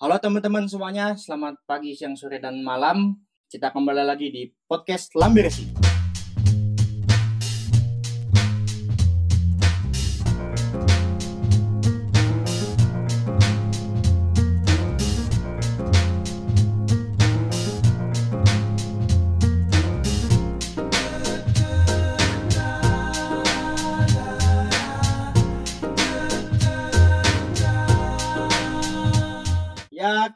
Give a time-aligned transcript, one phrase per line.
[0.00, 3.20] Halo teman-teman semuanya, selamat pagi, siang, sore, dan malam.
[3.44, 5.89] Kita kembali lagi di podcast Lambiresi.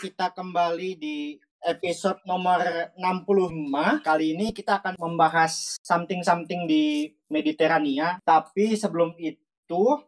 [0.05, 2.61] Kita kembali di episode nomor
[2.93, 4.04] 65.
[4.04, 8.21] Kali ini kita akan membahas something-something di Mediterania.
[8.21, 9.40] Tapi sebelum itu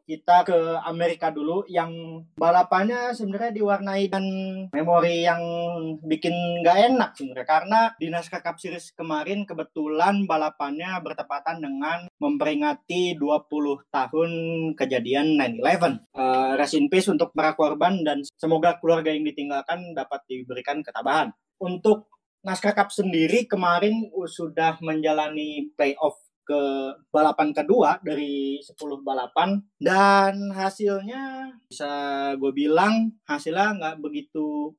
[0.05, 4.24] kita ke Amerika dulu yang balapannya sebenarnya diwarnai dan
[4.69, 5.41] memori yang
[6.05, 13.16] bikin nggak enak sebenarnya karena di NASCAR Cup Series kemarin kebetulan balapannya bertepatan dengan memperingati
[13.16, 14.30] 20 tahun
[14.77, 16.05] kejadian 9/11.
[16.12, 21.33] Uh, rest in peace untuk para korban dan semoga keluarga yang ditinggalkan dapat diberikan ketabahan.
[21.56, 22.12] Untuk
[22.45, 26.62] NASCAR Cup sendiri kemarin sudah menjalani playoff ke
[27.11, 31.91] balapan kedua dari 10 balapan dan hasilnya bisa
[32.39, 34.70] gue bilang hasilnya nggak begitu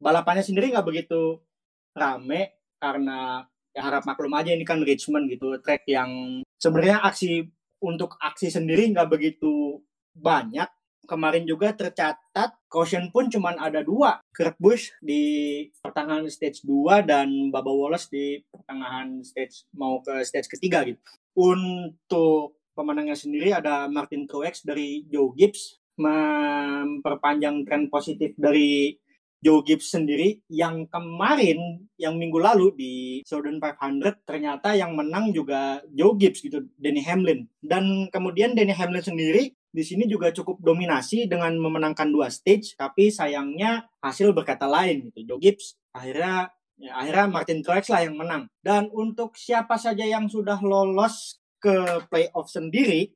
[0.00, 1.44] balapannya sendiri nggak begitu
[1.92, 3.44] rame karena
[3.76, 7.44] ya harap maklum aja ini kan Richmond gitu track yang sebenarnya aksi
[7.84, 9.84] untuk aksi sendiri nggak begitu
[10.16, 10.66] banyak
[11.08, 14.22] kemarin juga tercatat caution pun cuma ada dua.
[14.30, 20.46] Kurt Busch di pertengahan stage 2 dan Baba Wallace di pertengahan stage mau ke stage
[20.46, 21.00] ketiga gitu.
[21.34, 28.96] Untuk pemenangnya sendiri ada Martin Truex dari Joe Gibbs memperpanjang tren positif dari
[29.40, 30.40] Joe Gibbs sendiri.
[30.48, 36.68] Yang kemarin yang minggu lalu di Southern 500 ternyata yang menang juga Joe Gibbs gitu
[36.76, 37.48] Denny Hamlin.
[37.60, 43.08] Dan kemudian Denny Hamlin sendiri di sini juga cukup dominasi dengan memenangkan dua stage tapi
[43.08, 45.34] sayangnya hasil berkata lain gitu.
[45.34, 48.50] Joe Gibbs akhirnya ya, akhirnya Martin Truex lah yang menang.
[48.58, 53.14] Dan untuk siapa saja yang sudah lolos ke playoff sendiri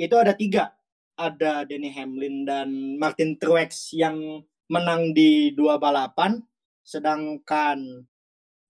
[0.00, 0.74] itu ada tiga.
[1.14, 4.42] Ada Denny Hamlin dan Martin Truex yang
[4.72, 6.40] menang di dua balapan,
[6.80, 8.08] sedangkan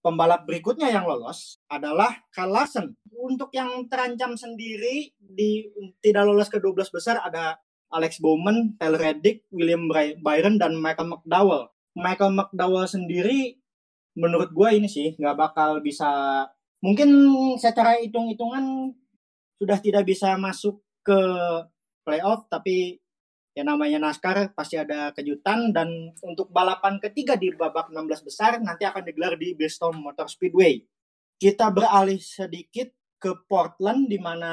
[0.03, 2.99] pembalap berikutnya yang lolos adalah Carl Larsen.
[3.15, 5.63] Untuk yang terancam sendiri di
[6.03, 7.55] tidak lolos ke 12 besar ada
[7.93, 9.87] Alex Bowman, Taylor Reddick, William
[10.19, 11.71] Byron, dan Michael McDowell.
[11.95, 13.55] Michael McDowell sendiri
[14.17, 16.45] menurut gue ini sih nggak bakal bisa
[16.81, 17.09] mungkin
[17.57, 18.93] secara hitung-hitungan
[19.57, 21.17] sudah tidak bisa masuk ke
[22.05, 23.02] playoff tapi
[23.53, 28.83] ya namanya NASCAR pasti ada kejutan dan untuk balapan ketiga di babak 16 besar nanti
[28.83, 30.81] akan digelar di Bristol Motor Speedway.
[31.37, 32.89] Kita beralih sedikit
[33.21, 34.51] ke Portland di mana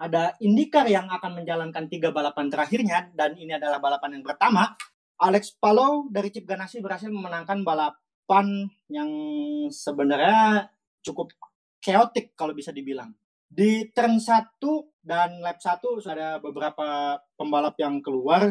[0.00, 4.72] ada IndyCar yang akan menjalankan tiga balapan terakhirnya dan ini adalah balapan yang pertama.
[5.20, 9.10] Alex Palou dari Chip Ganassi berhasil memenangkan balapan yang
[9.68, 10.72] sebenarnya
[11.04, 11.28] cukup
[11.84, 13.12] chaotic kalau bisa dibilang.
[13.50, 14.62] Di turn 1
[15.02, 18.46] dan lap 1 ada beberapa pembalap yang keluar.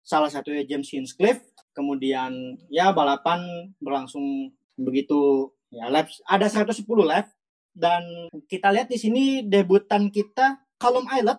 [0.00, 1.44] Salah satunya James Hinchcliffe.
[1.76, 4.50] Kemudian ya balapan berlangsung
[4.80, 7.30] begitu ya lap ada 110 lap
[7.76, 8.02] dan
[8.50, 11.38] kita lihat di sini debutan kita Callum Islet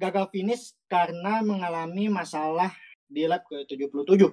[0.00, 2.72] gagal finish karena mengalami masalah
[3.04, 4.24] di lap ke-77.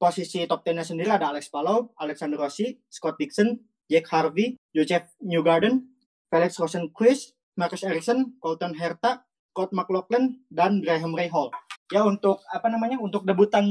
[0.00, 5.84] Posisi top 10-nya sendiri ada Alex Palou, Alexander Rossi, Scott Dixon, Jack Harvey, Joseph Newgarden,
[6.32, 11.52] Felix Rosenquist, Marcus Ericsson, Colton Herta, Scott McLaughlin, dan Graham Rahal.
[11.92, 13.68] Ya untuk apa namanya untuk debutan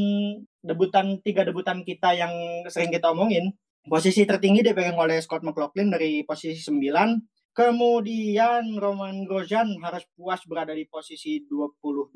[0.62, 2.30] debutan tiga debutan kita yang
[2.70, 3.58] sering kita omongin,
[3.90, 7.56] posisi tertinggi dipegang oleh Scott McLaughlin dari posisi 9.
[7.56, 12.14] Kemudian Roman Grosjean harus puas berada di posisi 22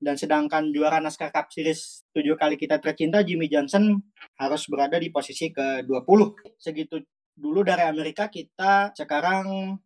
[0.00, 4.00] dan sedangkan juara NASCAR Cup Series tujuh kali kita tercinta Jimmy Johnson
[4.40, 6.20] harus berada di posisi ke-20.
[6.56, 6.96] Segitu
[7.36, 9.76] dulu dari Amerika kita sekarang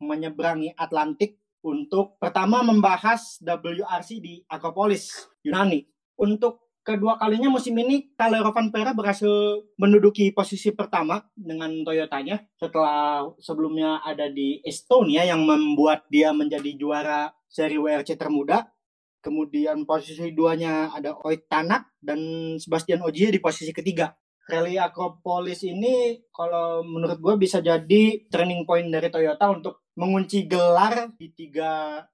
[0.00, 5.10] menyeberangi Atlantik untuk pertama membahas WRC di Acropolis,
[5.42, 5.82] Yunani.
[6.14, 9.28] Untuk kedua kalinya musim ini, Calero Pera berhasil
[9.74, 17.34] menduduki posisi pertama dengan Toyotanya setelah sebelumnya ada di Estonia yang membuat dia menjadi juara
[17.50, 18.70] seri WRC termuda.
[19.18, 24.14] Kemudian posisi duanya ada Oit Tanak dan Sebastian Ogier di posisi ketiga.
[24.46, 31.10] Rally Acropolis ini kalau menurut gue bisa jadi turning point dari Toyota untuk mengunci gelar
[31.16, 32.04] di tiga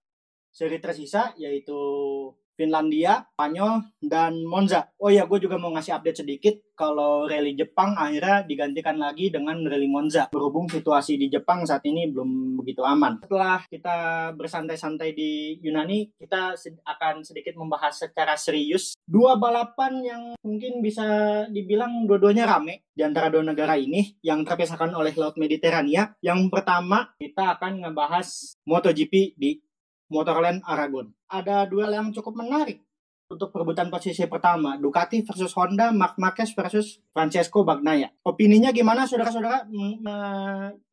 [0.55, 1.75] seri tersisa yaitu
[2.57, 4.91] Finlandia, Spanyol, dan Monza.
[5.01, 9.63] Oh ya, gue juga mau ngasih update sedikit kalau rally Jepang akhirnya digantikan lagi dengan
[9.63, 10.29] rally Monza.
[10.35, 13.23] Berhubung situasi di Jepang saat ini belum begitu aman.
[13.23, 13.97] Setelah kita
[14.35, 21.05] bersantai-santai di Yunani, kita akan sedikit membahas secara serius dua balapan yang mungkin bisa
[21.51, 26.13] dibilang dua-duanya rame di antara dua negara ini yang terpisahkan oleh Laut Mediterania.
[26.19, 29.61] Yang pertama, kita akan ngebahas MotoGP di
[30.13, 31.09] Motorland Aragon.
[31.33, 32.85] Ada duel yang cukup menarik
[33.33, 34.77] untuk perebutan posisi pertama.
[34.77, 38.13] Ducati versus Honda, Mark Marquez versus Francesco Bagnaia.
[38.29, 39.65] Opininya gimana saudara-saudara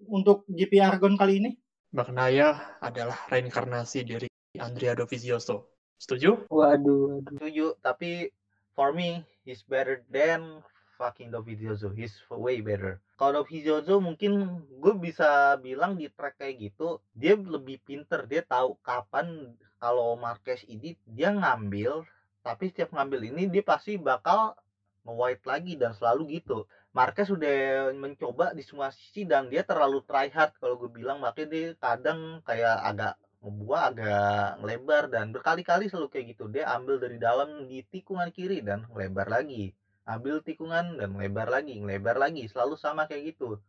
[0.08, 1.52] untuk GP Aragon kali ini?
[1.92, 5.76] Bagnaia adalah reinkarnasi dari Andrea Dovizioso.
[6.00, 6.48] Setuju?
[6.48, 7.36] Waduh, waduh.
[7.36, 8.32] Setuju, tapi
[8.72, 10.64] for me, he's better than
[11.00, 11.96] fucking Dovizioso.
[11.96, 13.00] He's way better.
[13.16, 18.28] Kalau Dovizioso mungkin gue bisa bilang di track kayak gitu, dia lebih pinter.
[18.28, 22.04] Dia tahu kapan kalau Marquez ini dia ngambil,
[22.44, 24.60] tapi setiap ngambil ini dia pasti bakal
[25.08, 26.68] nge-white lagi dan selalu gitu.
[26.92, 31.48] Marquez sudah mencoba di semua sisi dan dia terlalu try hard kalau gue bilang makanya
[31.54, 37.16] dia kadang kayak agak ngebuah agak lebar dan berkali-kali selalu kayak gitu dia ambil dari
[37.16, 39.72] dalam di tikungan kiri dan lebar lagi
[40.10, 43.62] ambil tikungan dan lebar lagi lebar lagi selalu sama kayak gitu.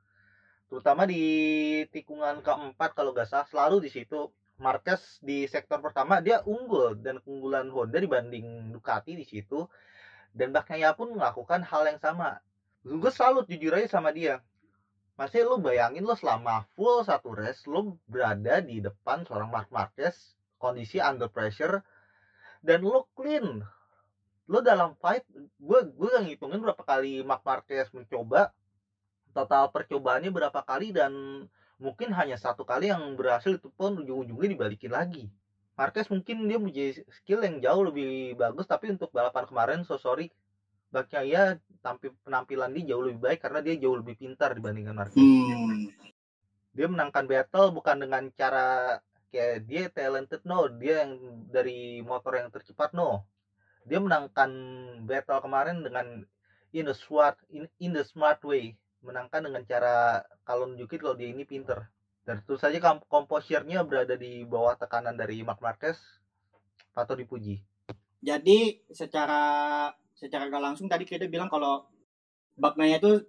[0.73, 1.23] Terutama di
[1.93, 7.17] tikungan keempat kalau gak salah selalu di situ Marquez di sektor pertama dia unggul dan
[7.25, 9.65] keunggulan Honda dibanding Ducati di situ.
[10.31, 12.39] Dan Bagnaia pun melakukan hal yang sama.
[12.87, 14.39] Gue selalu jujur aja sama dia.
[15.19, 20.17] Masih lu bayangin lo selama full satu race lo berada di depan seorang Mark Marquez
[20.57, 21.85] kondisi under pressure
[22.65, 23.65] dan lo clean
[24.51, 25.23] lo dalam fight
[25.63, 28.51] gue gue gak ngitungin berapa kali Mark Marquez mencoba.
[29.31, 31.47] Total percobaannya berapa kali dan
[31.79, 35.31] mungkin hanya satu kali yang berhasil itu pun ujung-ujungnya dibalikin lagi.
[35.79, 40.35] Marquez mungkin dia punya skill yang jauh lebih bagus tapi untuk balapan kemarin so sorry.
[40.91, 41.43] Baknya ya
[41.79, 45.23] tampil penampilan dia jauh lebih baik karena dia jauh lebih pintar dibandingkan Marquez.
[45.23, 45.87] Hmm.
[46.71, 48.99] dia menangkan battle bukan dengan cara
[49.31, 50.67] kayak dia talented no.
[50.75, 53.31] Dia yang dari motor yang tercepat no
[53.85, 54.51] dia menangkan
[55.05, 56.25] battle kemarin dengan
[56.71, 58.77] in the smart in, in the smart way.
[59.01, 61.89] Menangkan dengan cara kalau nunjukin kalau dia ini pinter.
[62.25, 62.77] Dan tentu saja
[63.09, 65.97] komposernya berada di bawah tekanan dari Mark Marquez.
[66.93, 67.65] Atau dipuji.
[68.21, 69.41] Jadi secara
[70.13, 71.89] secara gak langsung tadi kita bilang kalau
[72.61, 73.25] Bagnaia itu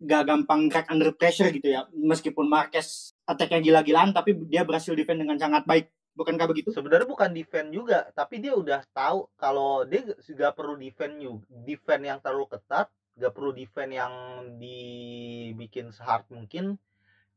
[0.00, 1.84] gak gampang crack under pressure gitu ya.
[1.92, 6.68] Meskipun Marquez attack-nya gila-gilaan tapi dia berhasil defend dengan sangat baik Bukankah begitu?
[6.68, 12.04] Sebenarnya bukan defend juga, tapi dia udah tahu kalau dia nggak perlu defend you, defend
[12.04, 14.12] yang terlalu ketat, nggak perlu defend yang
[14.60, 16.76] dibikin sehard mungkin.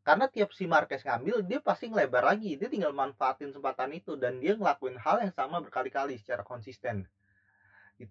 [0.03, 2.59] Karena tiap si Marquez ngambil, dia pasti ngelebar lagi.
[2.59, 7.07] Dia tinggal manfaatin kesempatan itu dan dia ngelakuin hal yang sama berkali-kali secara konsisten.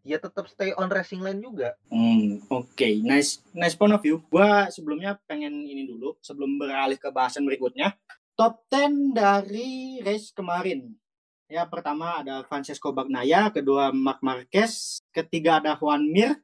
[0.00, 1.76] Dia tetap stay on racing lane juga.
[1.92, 2.96] Hmm, oke, okay.
[3.04, 4.24] nice, nice point of view.
[4.32, 7.92] Gua sebelumnya pengen ini dulu, sebelum beralih ke bahasan berikutnya
[8.36, 10.92] top 10 dari race kemarin.
[11.52, 16.40] Ya, pertama ada Francesco Bagnaia, kedua Mark Marquez, ketiga ada Juan Mir,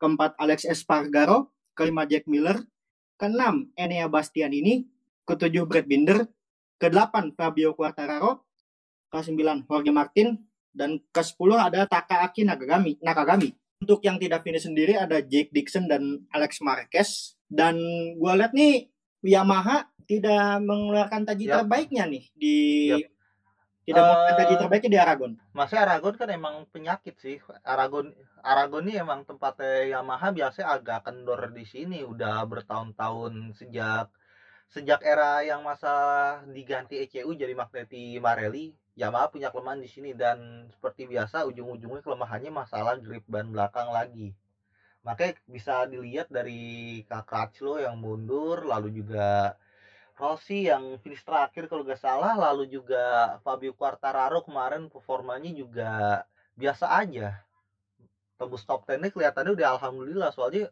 [0.00, 2.64] keempat Alex Espargaro, kelima Jack Miller,
[3.20, 4.88] keenam Enea Bastianini,
[5.28, 6.24] ketujuh Brad Binder,
[6.80, 8.48] kedelapan Fabio Quartararo,
[9.12, 10.40] kesembilan Jorge Martin,
[10.72, 12.96] dan ke-10 ada Takaaki Nakagami.
[13.04, 13.52] Nakagami.
[13.78, 17.34] Untuk yang tidak finish sendiri ada Jake Dixon dan Alex Marquez.
[17.46, 17.78] Dan
[18.16, 18.90] gue lihat nih
[19.22, 21.54] Yamaha tidak mengeluarkan taji yep.
[21.60, 22.56] terbaiknya nih di
[22.96, 23.10] yep.
[23.84, 25.32] tidak uh, mengeluarkan taji terbaiknya di Aragon.
[25.52, 27.36] Masih Aragon kan emang penyakit sih.
[27.66, 34.08] Aragon Aragon ini emang tempatnya Yamaha biasanya agak kendor di sini udah bertahun-tahun sejak
[34.68, 35.92] sejak era yang masa
[36.52, 42.52] diganti ECU jadi Magneti Marelli Yamaha punya kelemahan di sini dan seperti biasa ujung-ujungnya kelemahannya
[42.52, 44.36] masalah grip ban belakang lagi
[45.08, 49.56] makanya bisa dilihat dari Kak lo yang mundur lalu juga
[50.20, 56.20] Rossi yang finish terakhir kalau gak salah lalu juga Fabio Quartararo kemarin performanya juga
[56.60, 57.40] biasa aja
[58.36, 60.68] tembus top 10 nya kelihatannya udah alhamdulillah soalnya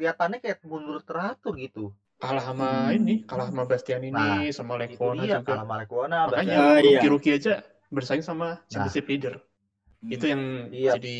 [0.00, 2.96] kelihatannya kayak mundur teratur gitu kalah sama hmm.
[3.02, 7.00] ini kalah sama Bastian ini nah, sama Lecona juga kalah sama Lecona makanya uh, iya.
[7.04, 7.60] rookie aja
[7.92, 9.10] bersaing sama championship nah.
[9.12, 9.34] leader
[10.00, 10.10] hmm.
[10.14, 10.92] itu yang iya.
[10.96, 11.18] jadi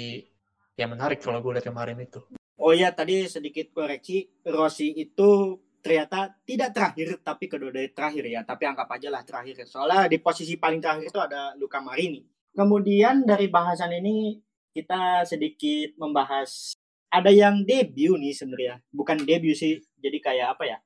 [0.78, 2.22] yang menarik kalau gue lihat kemarin itu
[2.68, 8.44] oh iya tadi sedikit koreksi Rossi itu ternyata tidak terakhir tapi kedua dari terakhir ya
[8.44, 12.20] tapi anggap aja lah terakhir soalnya di posisi paling terakhir itu ada Luka Marini
[12.52, 14.36] kemudian dari bahasan ini
[14.76, 16.76] kita sedikit membahas
[17.08, 20.78] ada yang debut nih sebenarnya bukan debut sih jadi kayak apa ya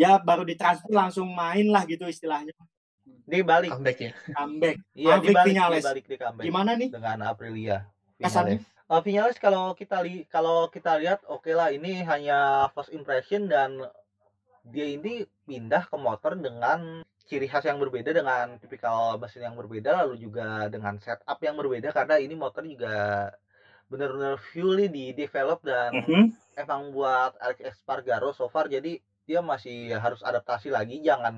[0.00, 2.56] ya baru ditransfer langsung main lah gitu istilahnya
[3.28, 3.72] Dia balik.
[3.72, 4.12] Comeback ya.
[4.36, 4.76] Comeback.
[4.96, 5.80] Iya, Maverick dibalik, Vinales.
[5.84, 6.88] dibalik di comeback Gimana nih?
[6.92, 7.78] dengan Aprilia.
[8.16, 8.77] Kesannya?
[8.88, 13.84] Uh, Vinales kalau kita li kalau kita lihat oke lah ini hanya first impression dan
[14.64, 19.92] dia ini pindah ke motor dengan ciri khas yang berbeda dengan tipikal mesin yang berbeda
[19.92, 23.28] lalu juga dengan setup yang berbeda karena ini motor juga
[23.92, 26.24] benar-benar fully di develop dan Mhm.
[26.56, 28.68] emang buat Alex Espargaro so far.
[28.68, 31.36] Jadi dia masih harus adaptasi lagi jangan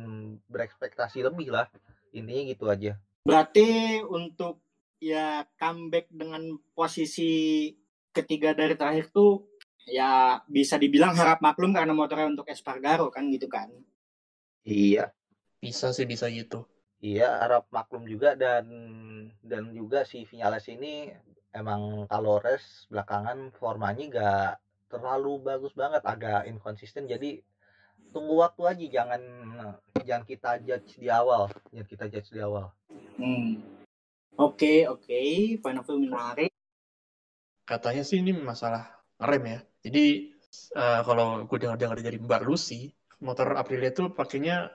[0.51, 1.67] berekspektasi lebih lah.
[2.15, 2.99] Intinya gitu aja.
[3.23, 4.59] Berarti untuk
[5.01, 7.67] ya comeback dengan posisi
[8.13, 9.49] ketiga dari terakhir tuh
[9.89, 13.73] ya bisa dibilang harap maklum karena motornya untuk Espargaro kan gitu kan.
[14.63, 15.09] iya
[15.61, 16.69] Bisa sih bisa gitu.
[17.01, 18.69] iya harap maklum juga dan
[19.41, 21.09] dan juga si Vinales ini
[21.57, 24.53] emang kalau race belakangan formanya gak
[24.93, 27.41] terlalu bagus banget agak inconsistent jadi
[28.13, 29.23] tunggu waktu aja jangan
[30.05, 32.69] jangan kita judge di awal jangan kita judge di awal
[33.21, 33.61] Hmm.
[34.37, 35.21] Oke, oke,
[35.63, 36.51] point of view menarik.
[37.71, 38.83] Katanya sih ini masalah
[39.23, 39.59] rem ya.
[39.85, 40.05] Jadi
[40.77, 42.91] eh, kalau gue dengar-dengar dari Mbak Lucy,
[43.23, 44.71] motor Aprilia itu pakainya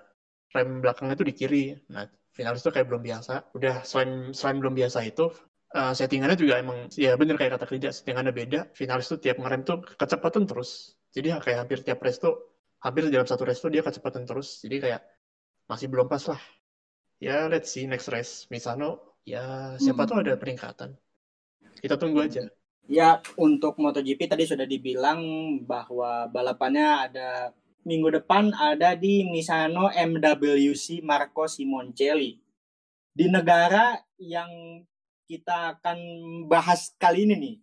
[0.55, 1.63] rem belakangnya itu di kiri.
[1.91, 2.07] Nah,
[2.37, 3.33] finalis itu kayak belum biasa.
[3.57, 5.25] Udah selain selain belum biasa itu
[5.75, 8.59] eh, settingannya juga emang ya bener kayak kata kerja settingannya beda.
[8.79, 10.95] Finalis tuh tiap ngerem tuh kecepatan terus.
[11.15, 12.33] Jadi kayak hampir tiap race tuh
[12.85, 14.63] hampir dalam satu race tuh dia kecepatan terus.
[14.63, 15.01] Jadi kayak
[15.69, 16.41] masih belum pas lah.
[17.19, 20.09] Ya let's see next race Misano ya siapa Hmm.
[20.09, 20.89] tuh ada peningkatan.
[21.81, 22.45] Kita tunggu aja.
[22.85, 25.21] Ya, untuk MotoGP tadi sudah dibilang
[25.65, 27.29] bahwa balapannya ada
[27.81, 32.37] minggu depan ada di Misano MWC Marco Simoncelli.
[33.15, 34.81] Di negara yang
[35.25, 35.97] kita akan
[36.45, 37.55] bahas kali ini nih,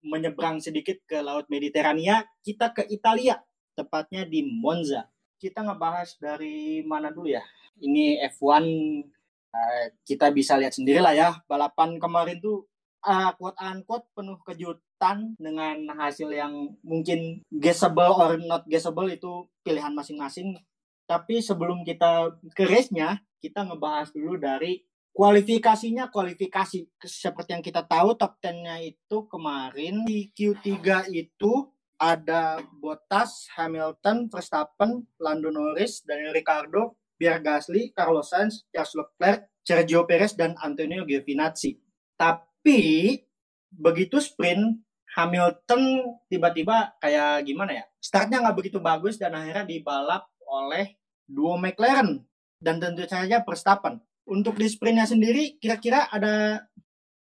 [0.00, 3.36] menyeberang sedikit ke Laut Mediterania, kita ke Italia,
[3.76, 5.12] tepatnya di Monza.
[5.36, 7.44] Kita ngebahas dari mana dulu ya?
[7.80, 8.64] Ini F1
[9.54, 12.70] eh, kita bisa lihat sendiri lah ya, balapan kemarin tuh
[13.04, 19.92] uh, quote unquote penuh kejutan dengan hasil yang mungkin guessable or not guessable itu pilihan
[19.96, 20.56] masing-masing.
[21.08, 24.78] Tapi sebelum kita ke race-nya, kita ngebahas dulu dari
[25.10, 26.86] kualifikasinya kualifikasi.
[27.02, 31.66] Seperti yang kita tahu top 10-nya itu kemarin di Q3 itu
[32.00, 40.08] ada Bottas, Hamilton, Verstappen, Lando Norris, Daniel Ricciardo, Pierre Gasly, Carlos Sainz, Charles Leclerc, Sergio
[40.08, 41.76] Perez, dan Antonio Giovinazzi.
[42.16, 43.20] Tapi
[43.68, 44.80] begitu sprint
[45.12, 47.84] Hamilton tiba-tiba kayak gimana ya?
[48.00, 50.96] Startnya nggak begitu bagus dan akhirnya dibalap oleh
[51.28, 52.24] duo McLaren
[52.56, 54.00] dan tentu saja Verstappen.
[54.24, 56.64] Untuk di sprintnya sendiri, kira-kira ada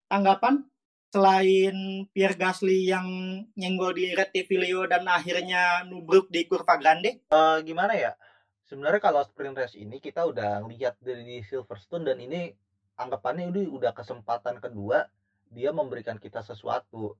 [0.06, 0.62] tanggapan
[1.08, 3.08] selain Pierre Gasly yang
[3.56, 7.24] nyenggol di Rettivilio dan akhirnya nubruk di kurva grande?
[7.32, 8.12] Eh, gimana ya
[8.68, 12.52] sebenarnya kalau sprint race ini kita udah lihat dari di Silverstone dan ini
[13.00, 15.08] anggapannya ini udah kesempatan kedua
[15.48, 17.16] dia memberikan kita sesuatu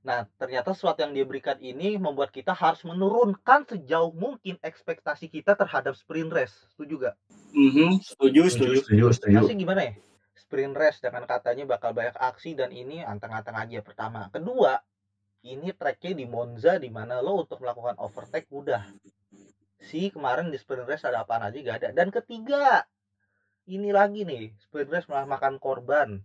[0.00, 5.52] nah ternyata sesuatu yang dia berikan ini membuat kita harus menurunkan sejauh mungkin ekspektasi kita
[5.52, 7.16] terhadap sprint race setuju gak?
[7.52, 8.78] Mhm, setuju, setuju.
[8.80, 9.36] setuju, setuju.
[9.44, 9.92] Masih gimana ya?
[10.40, 14.32] Sprint race dengan katanya bakal banyak aksi dan ini anteng-anteng aja pertama.
[14.32, 14.80] Kedua,
[15.44, 18.88] ini tracknya di Monza di mana lo untuk melakukan overtake mudah.
[19.80, 21.90] Si kemarin di sprint race ada apaan aja gak ada.
[21.96, 22.84] Dan ketiga,
[23.66, 26.20] ini lagi nih sprint race malah makan korban.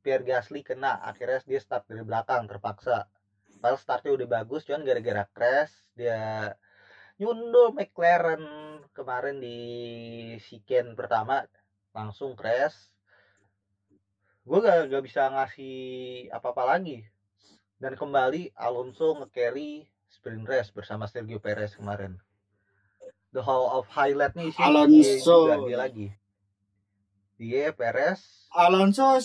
[0.00, 3.06] Pierre Gasly kena, akhirnya dia start dari belakang terpaksa.
[3.60, 6.56] Padahal startnya udah bagus, cuman gara-gara crash dia
[7.20, 8.40] nyundul McLaren
[8.96, 9.58] kemarin di
[10.40, 11.44] Siken pertama
[11.92, 12.88] langsung crash
[14.48, 15.76] gue gak, gak bisa ngasih
[16.32, 17.04] apa-apa lagi
[17.76, 22.16] dan kembali Alonso nge-carry sprint race bersama Sergio Perez kemarin
[23.30, 25.38] the whole of highlightnya sih Alonso.
[25.64, 26.06] dia lagi
[27.36, 28.20] dia Perez
[28.52, 29.16] Alonso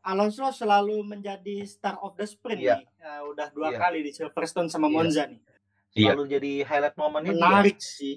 [0.00, 2.80] Alonso selalu menjadi star of the sprint Iya.
[2.80, 2.88] nih.
[2.96, 3.78] Ya, udah dua Iya.
[3.78, 4.94] kali di Silverstone sama Iya.
[4.94, 5.40] Monza nih.
[5.92, 6.12] Iya.
[6.14, 7.42] selalu jadi highlight momennya dia.
[7.42, 8.16] Menarik sih.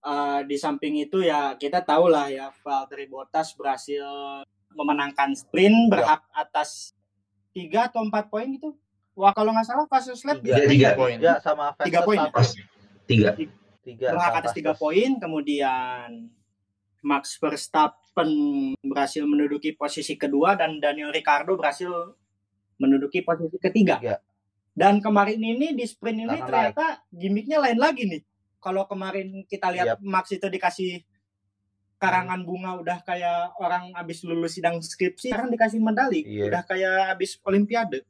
[0.00, 4.06] Eh, di samping itu ya kita tahu lah ya Valtteri Bottas berhasil
[4.70, 6.94] memenangkan sprint berhak atas
[7.50, 8.72] tiga atau empat poin gitu.
[9.12, 11.16] Wah kalau nggak salah pas lap tiga, Tiga, tiga, poin.
[11.18, 12.30] tiga sama Tiga poin ya?
[13.04, 13.30] tiga.
[13.86, 15.22] Tiga berhak atas tiga poin.
[15.22, 16.26] Kemudian
[17.06, 18.30] Max Verstappen
[18.82, 21.90] berhasil menduduki posisi kedua dan Daniel Ricciardo berhasil
[22.82, 24.02] menduduki posisi ketiga.
[24.02, 24.18] Tiga.
[24.76, 28.22] Dan kemarin ini di sprint ini Karena ternyata gimmicknya lain lagi nih.
[28.60, 31.06] Kalau kemarin kita lihat Max itu dikasih
[31.96, 36.52] karangan bunga udah kayak orang habis lulus sidang skripsi, sekarang dikasih medali, Iya.
[36.52, 38.04] udah kayak habis olimpiade.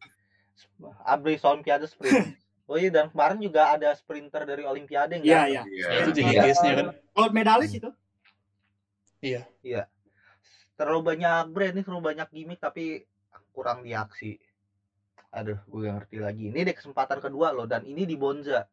[1.04, 2.34] Abris Olimpiade sprint.
[2.66, 5.66] Oh iya dan kemarin juga ada sprinter dari Olimpiade yang Iya, datang.
[5.70, 5.86] iya.
[6.02, 6.42] Itu jadi Iya.
[6.42, 6.86] case-nya kan.
[7.12, 7.90] Gold medalis itu.
[9.20, 9.46] Iya.
[10.76, 13.08] terlalu banyak brand nih terlalu banyak gimmick tapi
[13.50, 14.36] kurang di aksi
[15.32, 18.68] aduh gue gak ngerti lagi ini deh kesempatan kedua loh dan ini di Bonza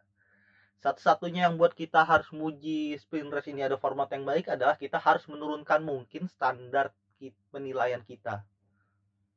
[0.78, 5.00] satu-satunya yang buat kita harus muji sprint race ini ada format yang baik adalah kita
[5.00, 6.92] harus menurunkan mungkin standar
[7.50, 8.44] penilaian kita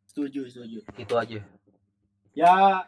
[0.05, 0.79] Setuju, setuju.
[0.97, 1.41] itu aja
[2.35, 2.83] Ya,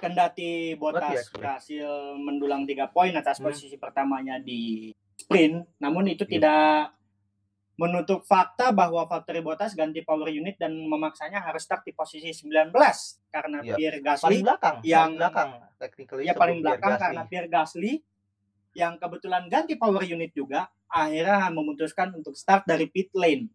[0.00, 1.36] kendati Berarti ya, Sprint.
[1.36, 3.52] berhasil mendulang tiga poin atas Hmm.
[3.52, 6.32] posisi pertamanya di sprint, namun itu Iya.
[6.32, 6.74] tidak
[7.76, 12.76] menutup fakta bahwa Valtteri Bottas ganti power unit dan memaksanya harus start di posisi 19
[13.28, 13.72] karena Iya.
[13.72, 17.00] Pierre paling Gasly belakang yang- paling belakang technically ya paling Pierre belakang Gasly.
[17.00, 17.92] karena Pierre Gasly
[18.72, 23.48] yang kebetulan ganti power unit juga akhirnya memutuskan untuk start dari pit lane.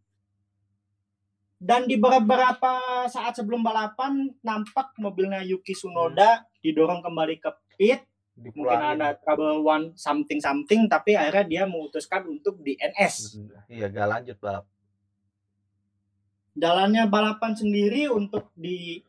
[1.55, 8.03] Dan di beberapa saat sebelum balapan nampak mobilnya Yuki Tsunoda didorong kembali ke pit,
[8.35, 8.99] mungkin Dipulangin.
[8.99, 13.39] ada trouble one something something tapi akhirnya dia memutuskan untuk di NS.
[13.71, 14.65] iya gak lanjut balap
[16.55, 19.03] Jalannya balapan sendiri untuk di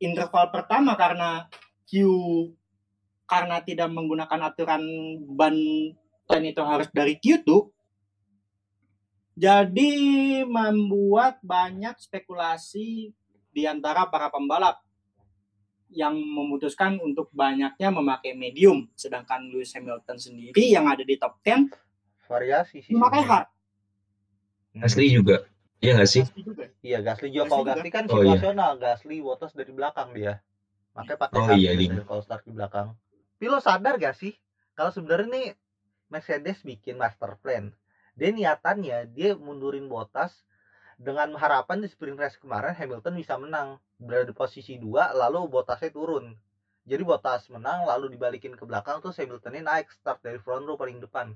[0.00, 1.44] interval pertama karena
[1.84, 2.04] Q
[3.28, 4.82] karena tidak menggunakan aturan
[5.28, 5.56] ban
[6.24, 7.48] plan itu harus dari Q2
[9.40, 9.92] jadi
[10.44, 13.16] membuat banyak spekulasi
[13.50, 14.84] di antara para pembalap
[15.90, 21.66] yang memutuskan untuk banyaknya memakai medium sedangkan Lewis Hamilton sendiri yang ada di top 10
[22.28, 23.48] variasi sih memakai hard
[24.70, 24.86] Hmm.
[24.86, 25.50] Gasly juga.
[25.82, 26.22] Iya nggak sih?
[26.30, 26.70] Juga.
[26.78, 27.72] Iya Gasly juga Gasly kalau juga.
[27.74, 28.38] Gasly kan Oh, iya.
[28.38, 30.38] situasional Gasly Bottas dari belakang dia
[30.94, 32.06] makanya pakai Oh, hard iya, biasanya iya.
[32.06, 32.88] kalau start di belakang
[33.34, 34.30] tapi lo sadar gak sih
[34.76, 35.46] kalau sebenarnya nih
[36.06, 37.74] Mercedes bikin master plan
[38.20, 40.44] dia niatannya dia mundurin Bottas
[41.00, 43.80] dengan harapan di sprint race kemarin Hamilton bisa menang.
[43.96, 46.36] Berada di posisi 2 lalu Bottasnya turun.
[46.84, 51.00] Jadi Bottas menang lalu dibalikin ke belakang terus Hamiltonnya naik start dari front row paling
[51.00, 51.32] depan.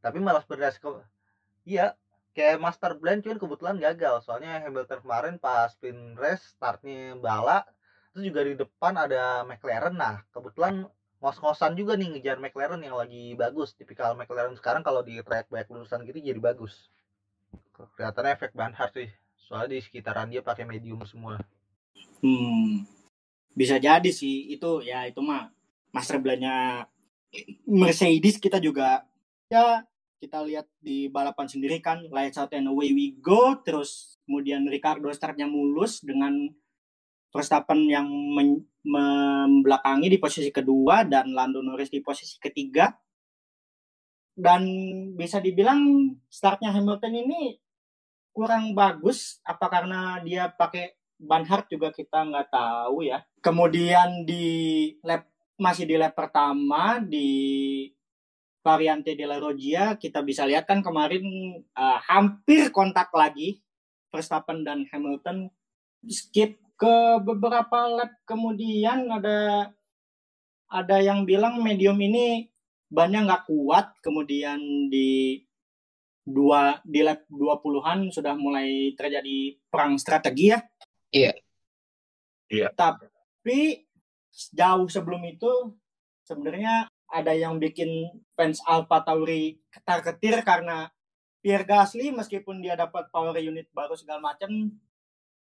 [0.00, 0.88] Tapi malah sprint ke
[1.68, 1.92] iya
[2.32, 4.24] kayak master plan cuman kebetulan gagal.
[4.24, 7.68] Soalnya Hamilton kemarin pas sprint race startnya bala
[8.16, 9.92] terus juga di depan ada McLaren.
[9.92, 10.88] Nah kebetulan
[11.20, 13.72] ngos-ngosan juga nih ngejar McLaren yang lagi bagus.
[13.72, 16.92] Tipikal McLaren sekarang kalau di track banyak lulusan gitu jadi bagus.
[17.76, 19.08] Kelihatannya efek ban hard sih.
[19.40, 21.40] Soalnya di sekitaran dia pakai medium semua.
[22.20, 22.84] Hmm,
[23.52, 25.52] bisa jadi sih itu ya itu mah
[25.92, 26.88] master plan-nya
[27.68, 29.04] Mercedes kita juga
[29.52, 29.84] ya
[30.16, 32.04] kita lihat di balapan sendiri kan.
[32.08, 36.50] Lights out and away we go terus kemudian Ricardo startnya mulus dengan
[37.36, 38.08] Verstappen yang
[38.80, 42.88] membelakangi di posisi kedua dan Lando Norris di posisi ketiga
[44.36, 44.64] dan
[45.16, 47.60] bisa dibilang startnya Hamilton ini
[48.32, 53.24] kurang bagus apa karena dia pakai ban hard juga kita nggak tahu ya.
[53.40, 55.24] Kemudian di lap
[55.56, 57.28] masih di lap pertama di
[58.60, 61.24] variante della Roggia kita bisa lihat kan kemarin
[61.64, 63.64] eh, hampir kontak lagi
[64.12, 65.48] Verstappen dan Hamilton
[66.04, 69.72] skip ke beberapa lap kemudian ada
[70.68, 72.52] ada yang bilang medium ini
[72.86, 75.40] bannya nggak kuat kemudian di
[76.26, 80.58] dua di lap 20-an sudah mulai terjadi perang strategi ya.
[81.14, 81.32] Iya.
[82.50, 82.68] Iya.
[82.74, 83.86] Tapi
[84.50, 85.78] jauh sebelum itu
[86.26, 90.90] sebenarnya ada yang bikin fans Alfa Tauri ketar-ketir karena
[91.38, 94.74] Pierre Gasly meskipun dia dapat power unit baru segala macam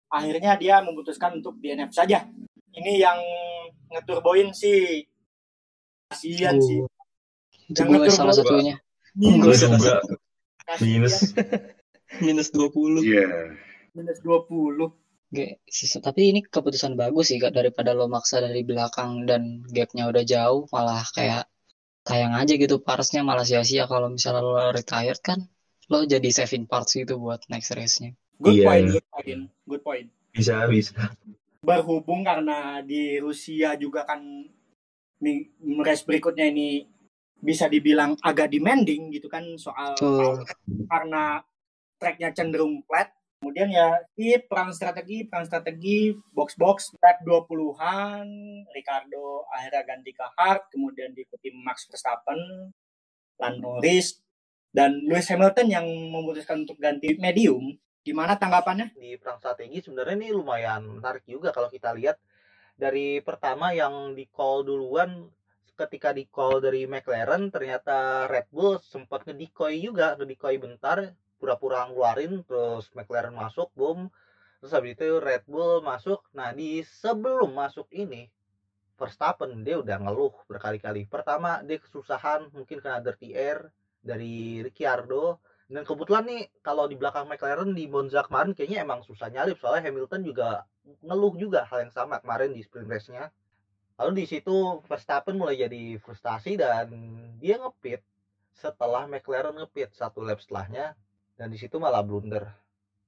[0.09, 2.27] akhirnya dia memutuskan untuk DNF saja.
[2.73, 3.19] Ini yang
[3.91, 5.05] ngeturboin sih
[6.07, 6.85] kasihan sih.
[7.67, 8.75] Itu Yang gue ngetur salah satunya
[9.17, 9.97] Minus, Gue
[10.85, 11.15] minus.
[12.21, 13.57] minus 20 Iya.
[13.91, 14.93] minus 20.
[15.27, 20.07] Oke, sisa- tapi ini keputusan bagus sih Kak daripada lo maksa dari belakang dan gapnya
[20.07, 21.49] udah jauh malah kayak
[22.07, 25.43] sayang aja gitu partsnya malah sia-sia kalau misalnya lo retired kan
[25.91, 28.15] lo jadi saving parts gitu buat next race-nya.
[28.37, 28.93] Good Iya, point, iya.
[28.93, 30.09] good point, good point.
[30.37, 31.01] Bisa bisa.
[31.65, 34.21] Berhubung karena di Rusia juga kan
[35.81, 36.85] race berikutnya ini
[37.41, 40.45] bisa dibilang agak demanding gitu kan soal Betul.
[40.89, 41.41] karena
[41.97, 43.13] tracknya cenderung flat.
[43.37, 48.27] Kemudian ya di perang strategi, perang strategi, box-box, lap 20-an,
[48.73, 52.73] Ricardo akhirnya ganti ke hard, kemudian diikuti Max Verstappen,
[53.37, 54.25] Lando Norris,
[54.73, 57.77] dan Lewis Hamilton yang memutuskan untuk ganti medium.
[58.07, 58.95] Gimana tanggapannya?
[58.95, 62.15] di perang strategi sebenarnya ini lumayan menarik juga kalau kita lihat.
[62.79, 65.27] Dari pertama yang di call duluan
[65.75, 72.47] ketika di call dari McLaren ternyata Red Bull sempat ngedikoy juga ngedikoy bentar pura-pura ngeluarin
[72.47, 74.07] terus McLaren masuk boom.
[74.63, 76.23] Terus habis itu Red Bull masuk.
[76.31, 78.31] Nah di sebelum masuk ini
[78.95, 81.11] Verstappen dia udah ngeluh berkali-kali.
[81.11, 83.67] Pertama dia kesusahan mungkin kena dirty air
[83.99, 89.27] dari Ricciardo Dan kebetulan nih kalau di belakang McLaren di Monza kemarin kayaknya emang susah
[89.35, 90.63] nyalip soalnya Hamilton juga
[91.03, 93.35] ngeluh juga hal yang sama kemarin di sprint race-nya.
[93.99, 96.87] Lalu di situ Verstappen mulai jadi frustasi dan
[97.43, 97.99] dia ngepit
[98.55, 100.95] setelah McLaren ngepit satu lap setelahnya
[101.35, 102.47] dan di situ malah blunder.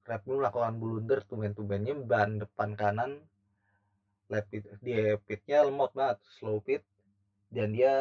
[0.03, 3.21] Red Bull melakukan blunder tuben-tubennya ban depan kanan
[4.29, 6.85] lap pit, dia pitnya lemot banget slow pit
[7.49, 7.93] dan dia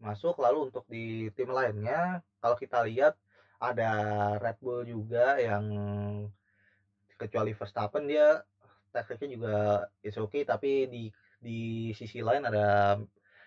[0.00, 3.12] masuk lalu untuk di tim lainnya kalau kita lihat
[3.60, 3.90] ada
[4.36, 5.64] Red Bull juga yang
[7.16, 8.44] kecuali Verstappen dia
[8.92, 9.56] tekniknya juga
[10.04, 11.04] is okay tapi di
[11.40, 12.96] di sisi lain ada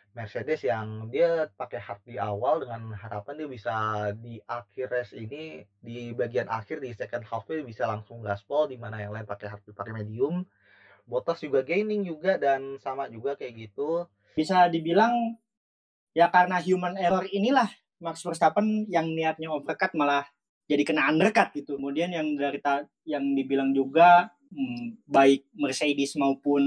[0.09, 3.75] Mercedes yang dia pakai hard di awal dengan harapan dia bisa
[4.17, 8.81] di akhir race ini di bagian akhir di second half dia bisa langsung gaspol di
[8.81, 10.49] mana yang lain pakai hard pakai medium.
[11.05, 14.05] Bottas juga gaining juga dan sama juga kayak gitu.
[14.33, 15.13] Bisa dibilang
[16.17, 17.69] ya karena human error inilah
[17.99, 20.25] Max Verstappen yang niatnya overcut malah
[20.69, 21.75] jadi kena undercut gitu.
[21.75, 22.61] Kemudian yang dari
[23.05, 26.63] yang dibilang juga hmm, baik Mercedes maupun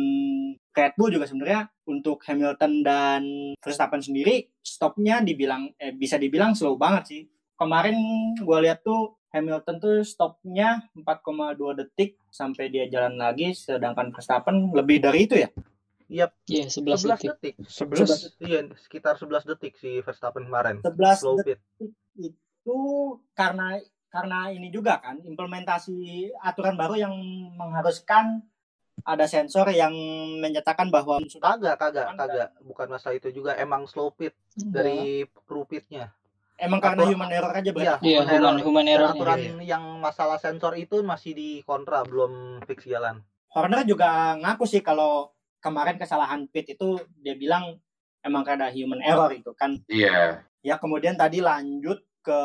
[0.72, 3.22] Red Bull juga sebenarnya untuk Hamilton dan
[3.60, 7.22] Verstappen sendiri stopnya dibilang eh, bisa dibilang slow banget sih.
[7.54, 7.94] Kemarin
[8.42, 15.00] gue lihat tuh Hamilton tuh stopnya 4,2 detik sampai dia jalan lagi, sedangkan Verstappen lebih
[15.00, 15.48] dari itu ya.
[16.12, 16.28] Iya,
[16.68, 17.28] 11 11 detik.
[17.32, 17.54] detik.
[17.64, 20.84] 11 iya sekitar 11 detik si Verstappen kemarin.
[20.84, 21.92] 11 slow detik pit.
[22.20, 22.78] itu
[23.32, 23.80] karena
[24.12, 27.14] karena ini juga kan implementasi aturan baru yang
[27.56, 28.44] mengharuskan
[29.08, 29.90] ada sensor yang
[30.38, 32.06] menyatakan bahwa sudah kagak kagak.
[32.12, 32.16] Kan?
[32.20, 36.12] Kagak bukan masalah itu juga emang slow pit dari kru pitnya.
[36.60, 38.04] Emang karena Atur- human error aja berarti.
[38.06, 38.62] Iya, human human, error.
[38.62, 39.10] human error.
[39.16, 43.24] aturan yang masalah sensor itu masih di kontra belum fix jalan.
[43.50, 47.78] Horner juga ngaku sih kalau kemarin kesalahan pit itu dia bilang
[48.26, 49.78] emang karena human error itu kan.
[49.86, 50.42] Iya.
[50.62, 52.40] Ya kemudian tadi lanjut ke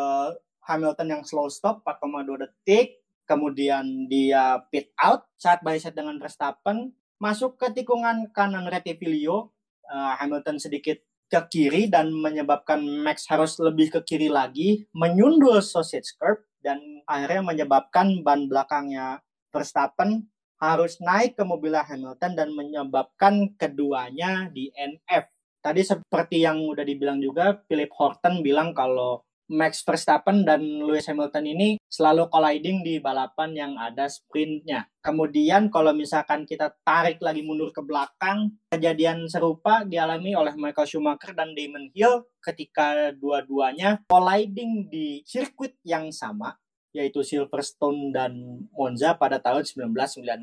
[0.66, 6.92] Hamilton yang slow stop 4,2 detik, kemudian dia pit out saat by set dengan Verstappen,
[7.18, 9.54] masuk ke tikungan kanan Retivilio,
[9.88, 16.16] eh, Hamilton sedikit ke kiri dan menyebabkan Max harus lebih ke kiri lagi, menyundul sausage
[16.16, 19.20] curb dan akhirnya menyebabkan ban belakangnya
[19.52, 25.30] Verstappen harus naik ke mobil Hamilton dan menyebabkan keduanya di NF.
[25.62, 31.48] Tadi seperti yang udah dibilang juga, Philip Horton bilang kalau Max Verstappen dan Lewis Hamilton
[31.48, 34.92] ini selalu colliding di balapan yang ada sprintnya.
[35.00, 41.32] Kemudian kalau misalkan kita tarik lagi mundur ke belakang, kejadian serupa dialami oleh Michael Schumacher
[41.32, 46.52] dan Damon Hill ketika dua-duanya colliding di sirkuit yang sama,
[46.98, 48.34] yaitu Silverstone dan
[48.74, 50.34] Monza pada tahun 1995.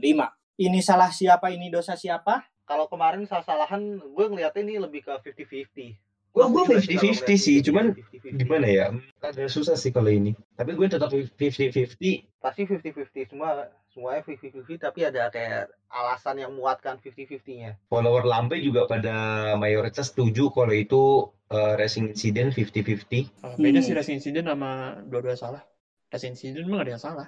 [0.55, 2.47] Ini salah siapa, ini dosa siapa?
[2.65, 6.01] kalau kemarin salah-salahan gue ngeliatnya ini lebih ke 50-50
[6.33, 6.89] Gua gua Kalau ngeliat
[7.29, 8.41] 50-50 sih, cuman 50-50.
[8.41, 8.87] gimana ya?
[9.21, 10.33] Agak susah sih kalau ini.
[10.57, 12.27] Tapi gue tetap 50-50.
[12.41, 18.85] pasti 50-50 semua semuanya 50-50 tapi ada kayak alasan yang muatkan 50-50-nya Follower Lampe juga
[18.85, 19.15] pada
[19.55, 23.45] mayoritas setuju kalau itu eh, racing incident 50-50.
[23.45, 23.87] Ah, beda Hmm.
[23.87, 25.63] sih racing incident sama dua-dua salah
[26.15, 27.27] racing incident memang ada yang salah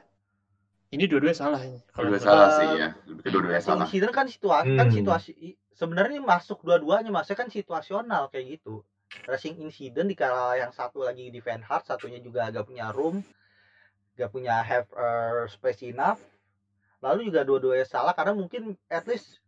[0.94, 2.88] ini dua-duanya salah ini kalau Dua-dua menurut salah sih ya.
[3.11, 3.85] Lebih ke dua-duanya salah.
[3.90, 4.94] incident kan situasi kan Hmm.
[4.94, 5.33] situasi
[5.75, 8.87] sebenarnya masuk dua-duanya maksudnya kan situasional kayak gitu
[9.27, 13.27] racing incident di kala yang satu lagi di Van Hart satunya juga agak punya room
[14.16, 16.22] gak punya have uh, space enough
[17.05, 19.42] lalu juga dua-duanya salah karena mungkin at least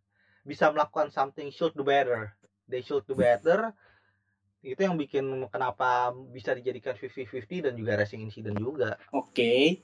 [0.44, 2.34] bisa melakukan something should do better
[2.68, 3.72] they should do better
[4.62, 9.82] itu yang bikin kenapa bisa dijadikan 50-50 dan juga racing incident juga Oke.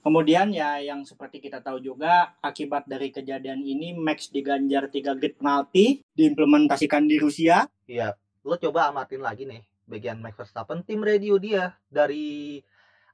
[0.00, 5.36] Kemudian ya yang seperti kita tahu juga akibat dari kejadian ini Max diganjar 3 grid
[5.36, 7.68] penalti diimplementasikan di Rusia.
[7.84, 12.62] Iya, lo coba amatin lagi nih bagian Max Verstappen tim radio dia dari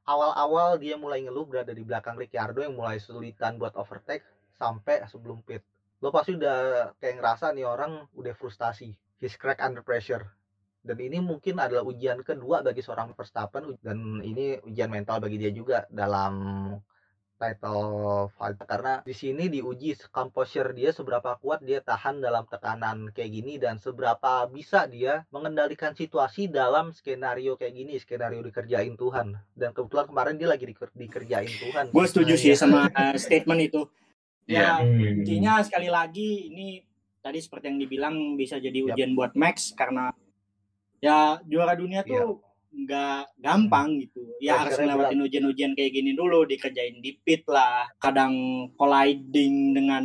[0.07, 4.23] awal-awal dia mulai ngeluh berada di belakang Ricciardo yang mulai kesulitan buat overtake
[4.55, 5.67] sampai sebelum pit.
[5.99, 8.95] Lo pasti udah kayak ngerasa nih orang udah frustasi.
[9.19, 10.23] He's crack under pressure.
[10.87, 15.51] Dan ini mungkin adalah ujian kedua bagi seorang Verstappen dan ini ujian mental bagi dia
[15.51, 16.35] juga dalam
[17.37, 17.85] title
[18.33, 23.61] fight karena di sini diuji composure dia seberapa kuat dia tahan dalam tekanan kayak gini
[23.61, 30.09] dan seberapa bisa dia mengendalikan situasi dalam skenario kayak gini skenario dikerjain Tuhan dan kebetulan
[30.09, 32.57] kemarin dia lagi diker- dikerjain Tuhan Gue setuju Nah, sih ya.
[32.57, 33.85] sama uh, statement itu.
[34.49, 34.73] Ya, Iya.
[34.81, 35.21] Hmm.
[35.21, 36.81] intinya sekali lagi ini
[37.21, 40.09] tadi seperti yang dibilang bisa jadi ujian buat Max karena
[41.01, 42.41] ya juara dunia tuh
[42.77, 44.21] nggak gampang gitu.
[44.37, 50.05] Ya harus Pressure-nya ngelewatin ujian-ujian kayak gini dulu, dikerjain di pit lah, kadang colliding dengan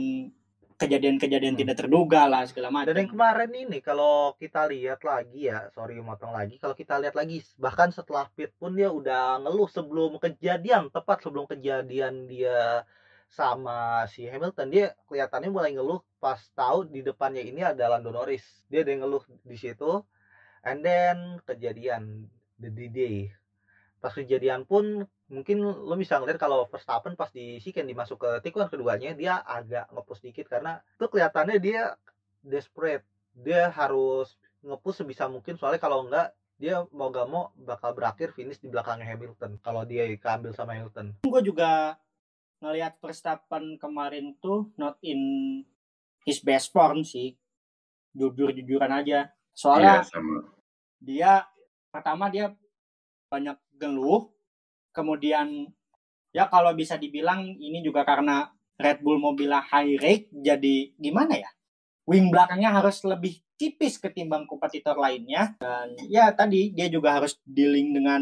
[0.81, 1.61] kejadian-kejadian Hmm.
[1.61, 2.89] tidak terduga lah segala macam.
[2.89, 7.13] Dan yang kemarin ini kalau kita lihat lagi ya, sorry motong lagi, kalau kita lihat
[7.13, 12.81] lagi bahkan setelah pit pun dia udah ngeluh sebelum kejadian, tepat sebelum kejadian dia
[13.31, 18.43] sama si Hamilton dia kelihatannya mulai ngeluh pas tahu di depannya ini ada Lando Norris.
[18.67, 20.01] Dia ada yang ngeluh di situ.
[20.61, 22.29] And then kejadian
[22.61, 23.33] the D-Day.
[23.97, 28.67] Pas kejadian pun mungkin lo bisa ngeliat kalau Verstappen pas di Shiken dimasuk ke tikungan
[28.67, 31.97] keduanya dia agak ngepush dikit karena itu kelihatannya dia
[32.45, 33.05] desperate.
[33.33, 38.61] Dia harus ngepush sebisa mungkin soalnya kalau enggak dia mau gak mau bakal berakhir finish
[38.61, 41.17] di belakangnya Hamilton kalau dia keambil sama Hamilton.
[41.25, 41.97] Gue juga
[42.61, 45.17] ngelihat Verstappen kemarin tuh not in
[46.21, 47.33] his best form sih.
[48.13, 50.37] Jujur-jujuran aja soalnya Iya, sama.
[51.01, 51.31] dia
[51.91, 52.55] pertama dia
[53.27, 54.31] banyak geluh
[54.91, 55.71] kemudian
[56.31, 61.51] ya kalau bisa dibilang ini juga karena Red Bull mobilnya high rate jadi gimana ya
[62.07, 67.93] wing belakangnya harus lebih tipis ketimbang kompetitor lainnya dan ya tadi dia juga harus dealing
[67.93, 68.21] dengan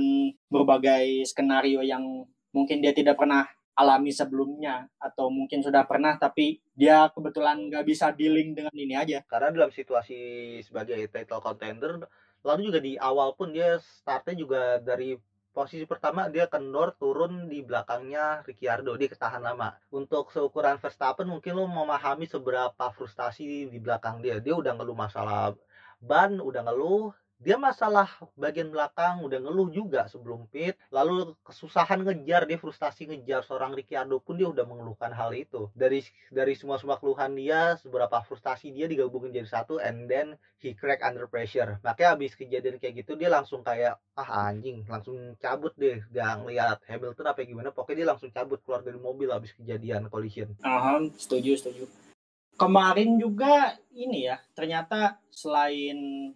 [0.52, 3.48] berbagai skenario yang mungkin dia tidak pernah
[3.80, 9.24] alami sebelumnya atau mungkin sudah pernah tapi dia kebetulan nggak bisa dealing dengan ini aja.
[9.24, 10.20] Karena dalam situasi
[10.60, 12.04] sebagai title contender
[12.44, 15.16] lalu juga di awal pun dia startnya juga dari
[15.50, 19.76] posisi pertama dia kendor turun di belakangnya Ricciardo dia ketahan lama.
[19.96, 24.44] Untuk seukuran Verstappen mungkin lo memahami seberapa frustasi di belakang dia.
[24.44, 25.56] Dia udah ngeluh masalah
[26.00, 32.44] ban udah ngeluh dia masalah bagian belakang udah ngeluh juga sebelum pit lalu kesusahan ngejar
[32.44, 35.72] dia frustasi ngejar seorang Ricciardo pun dia udah mengeluhkan hal itu.
[35.72, 36.04] Dari
[36.36, 41.00] dari semua semua keluhan dia seberapa frustasi dia digabungin jadi satu and then he crack
[41.00, 41.80] under pressure.
[41.80, 46.84] Makanya abis kejadian kayak gitu dia langsung kayak ah anjing langsung cabut deh gak ngeliat
[46.92, 50.52] Hamilton apa gimana pokoknya dia langsung cabut keluar dari mobil abis kejadian collision.
[50.60, 51.88] Aha, setuju, setuju.
[52.60, 56.36] Kemarin juga ini ya, ternyata selain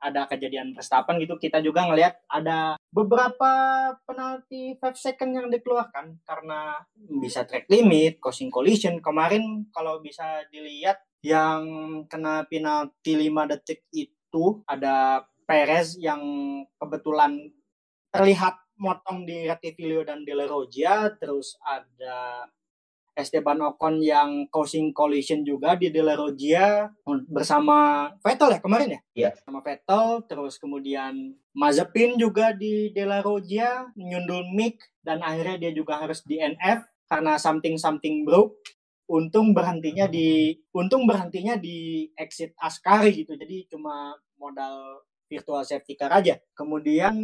[0.00, 3.52] ada kejadian Verstappen gitu, kita juga ngelihat ada beberapa
[4.08, 6.80] penalti 5 second yang dikeluarkan karena
[7.20, 8.98] bisa track limit, causing collision.
[9.04, 11.62] Kemarin kalau bisa dilihat yang
[12.08, 16.22] kena penalti 5 detik itu ada Perez yang
[16.78, 17.50] kebetulan
[18.14, 22.48] terlihat motong di Rettivilio dan De La Roggia, terus ada
[23.20, 26.88] Esteban Ocon yang causing collision juga di De La Roggia
[27.28, 29.00] bersama Vettel ya kemarin ya?
[29.12, 29.30] Iya.
[29.44, 35.72] Sama Vettel, terus kemudian Mazepin juga di De La Roggia nyundul Mick dan akhirnya dia
[35.76, 38.56] juga harus di NF karena something something broke.
[39.10, 43.34] Untung berhentinya di untung berhentinya di exit Ascari gitu.
[43.34, 46.38] Jadi cuma modal virtual safety car aja.
[46.54, 47.18] Kemudian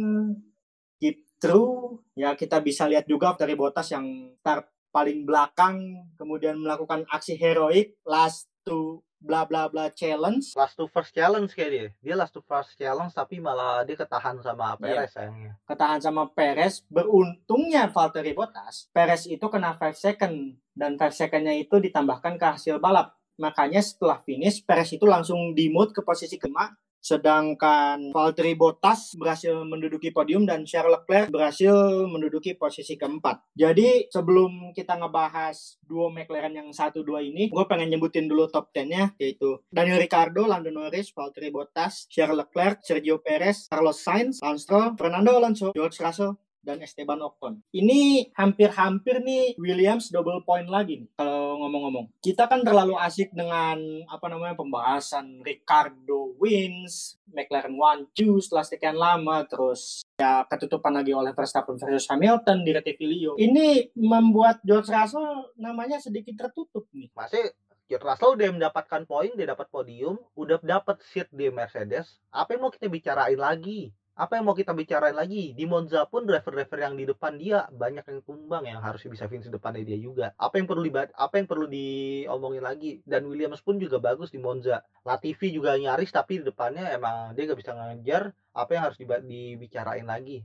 [0.99, 7.05] keep through ya kita bisa lihat juga dari Bottas yang start paling belakang kemudian melakukan
[7.11, 10.53] aksi heroik last to bla bla bla challenge.
[10.53, 11.87] Last to first challenge kayak dia.
[12.01, 15.57] Dia last to first challenge tapi malah dia ketahan sama Perez sayangnya.
[15.65, 16.85] Ketahan sama Perez.
[16.87, 22.77] Beruntungnya Valtteri Bottas Perez itu kena 5 second dan 5 secondnya itu ditambahkan ke hasil
[22.77, 23.17] balap.
[23.37, 26.69] Makanya setelah finish Perez itu langsung di mode ke posisi kelima
[27.07, 33.47] sedangkan Valtteri Bottas berhasil menduduki podium dan Charles Leclerc berhasil menduduki posisi keempat.
[33.55, 38.75] Jadi sebelum kita ngebahas duo McLaren yang satu dua ini, gue pengen nyebutin dulu top
[38.75, 44.67] 10-nya yaitu Daniel Ricciardo, Lando Norris, Valtteri Bottas, Charles Leclerc, Sergio Perez, Carlos Sainz, Lance
[44.67, 47.63] Stroll, Fernando Alonso, George Russell, dan Esteban Ocon.
[47.71, 52.11] Ini hampir-hampir nih Williams double point lagi nih kalau ngomong-ngomong.
[52.19, 53.79] Kita kan terlalu asik dengan
[54.11, 61.13] apa namanya pembahasan Ricardo wins, McLaren one two setelah sekian lama terus ya ketutupan lagi
[61.13, 63.37] oleh Verstappen versus Hamilton di Rettivilio.
[63.37, 67.09] Ini membuat George Russell namanya sedikit tertutup nih.
[67.15, 67.53] masih
[67.87, 72.19] George Russell udah mendapatkan poin, dia dapat podium, udah dapat seat di Mercedes.
[72.35, 73.95] Apa yang mau kita bicarain lagi?
[74.17, 75.53] Apa yang mau kita bicarain lagi?
[75.53, 79.45] Di Monza pun driver-driver yang di depan dia banyak yang tumbang yang harus bisa finish
[79.45, 80.33] depannya dia juga.
[80.41, 82.97] Apa yang perlu dibat apa yang perlu diomongin lagi?
[83.05, 84.81] Dan Williams pun juga bagus di Monza.
[85.05, 88.33] Latifi juga nyaris tapi di depannya emang dia gak bisa ngejar.
[88.57, 90.41] Apa yang harus dibicarain lagi?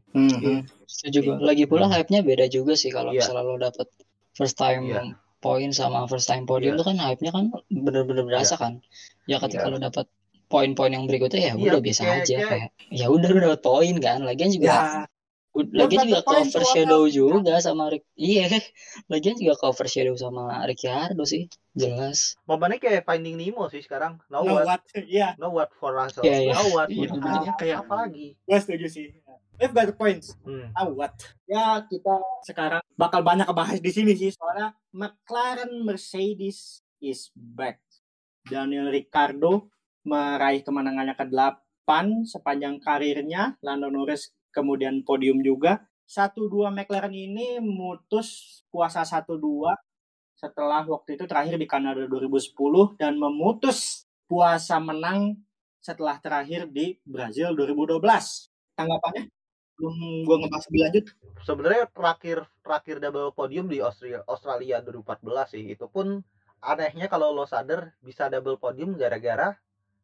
[0.84, 1.34] Setuju gue.
[1.40, 3.24] Lagi pula hype-nya beda juga sih kalau Iya.
[3.24, 3.88] misalnya lo dapet
[4.36, 5.16] first time Iya.
[5.40, 6.80] point sama first time podium Iya.
[6.84, 8.84] tuh kan hype-nya kan bener-bener berasa kan.
[9.24, 9.72] Ya ketika Iya.
[9.72, 10.12] lo dapet
[10.52, 13.94] poin-poin yang berikutnya ya Iya, udah biasa kayak- aja kayak- kayak ya udah dapet poin
[13.96, 14.18] kan.
[14.20, 14.80] Lagian juga Ya,
[15.52, 17.12] lagian juga cover shadow out.
[17.12, 18.04] juga sama Rick.
[18.14, 18.48] Iya,
[19.12, 21.48] lagian juga cover shadow sama Ricciardo sih.
[21.72, 22.36] Jelas.
[22.44, 24.20] Momennya kayak Finding Nemo sih sekarang.
[24.28, 24.82] No, no what, what?
[25.08, 26.20] Iya, no what for Russell.
[26.20, 26.52] Iya, iya.
[26.52, 26.88] No what.
[26.88, 28.36] Iya, momennya kayak- apa lagi?
[28.38, 29.06] gue setuju sih.
[29.56, 30.34] We've got the points.
[30.42, 30.72] Hmm.
[30.72, 31.14] Ah, what?
[31.44, 34.32] Ya, kita sekarang bakal banyak kebahas di sini sih.
[34.32, 37.78] Soalnya McLaren, Mercedes, is back.
[38.42, 39.70] Daniel Ricciardo
[40.02, 41.88] meraih kemenangannya ke-8
[42.26, 43.58] sepanjang karirnya.
[43.62, 45.86] Lando Norris kemudian podium juga.
[46.06, 49.72] 1-2 McLaren ini memutus puasa 1-2
[50.36, 55.38] setelah waktu itu terakhir di Kanada 2010 dan memutus puasa menang
[55.78, 58.02] setelah terakhir di Brazil 2012.
[58.74, 59.30] Tanggapannya?
[59.78, 61.04] Belum gue ngebahas lebih lanjut.
[61.42, 66.22] sebenarnya terakhir terakhir double podium di Australia Australia 2014 sih itu pun
[66.62, 69.58] anehnya kalau lo sadar bisa double podium gara-gara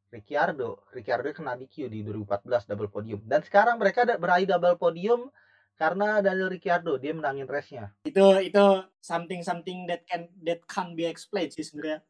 [0.09, 5.29] Ricciardo Ricciardo kena DQ di 2014 double podium dan sekarang mereka ada beraih double podium
[5.79, 8.65] karena Daniel Ricciardo dia menangin race-nya Itu itu
[8.99, 12.03] something something that can that can be explained sih sebenarnya.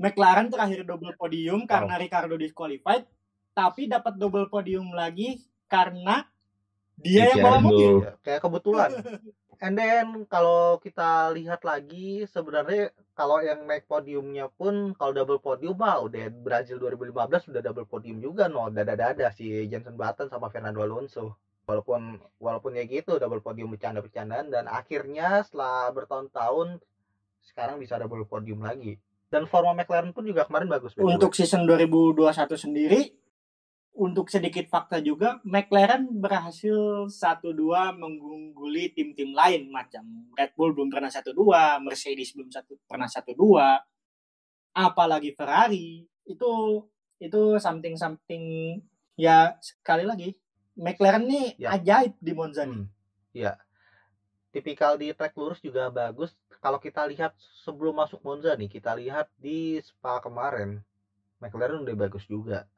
[0.00, 3.04] McLaren terakhir double podium karena Ricardo disqualified,
[3.52, 6.24] tapi dapat double podium lagi karena
[6.96, 7.68] dia yang bawa Ricciardo.
[7.68, 7.94] mobil.
[8.00, 8.90] Ya, kayak kebetulan
[9.62, 15.78] and then kalau kita lihat lagi sebenarnya kalau yang naik podiumnya pun kalau double podium
[15.78, 20.82] mah udah Brazil 2015 sudah double podium juga no dada-dada si Jenson Button sama Fernando
[20.82, 26.82] Alonso walaupun walaupun ya gitu double podium bercanda-bercandaan dan akhirnya setelah bertahun-tahun
[27.46, 28.98] sekarang bisa double podium lagi
[29.32, 30.92] dan forma McLaren pun juga kemarin bagus.
[31.00, 33.16] Untuk season 2021 sendiri,
[33.92, 41.12] untuk sedikit fakta juga, McLaren berhasil 1-2 mengungguli tim-tim lain macam Red Bull belum pernah
[41.12, 43.84] 1-2, Mercedes belum satu pernah 1-2,
[44.72, 46.08] apalagi Ferrari.
[46.24, 46.84] Itu
[47.20, 48.42] itu something something
[49.14, 50.34] ya sekali lagi
[50.74, 51.76] McLaren nih Ya.
[51.76, 52.82] ajaib di Monza nih.
[52.82, 52.88] Hmm,
[53.36, 53.52] Iya.
[54.52, 56.32] Tipikal di track lurus juga bagus.
[56.60, 57.32] Kalau kita lihat
[57.64, 60.80] sebelum masuk Monza nih, kita lihat di Spa kemarin,
[61.40, 62.68] McLaren udah bagus juga.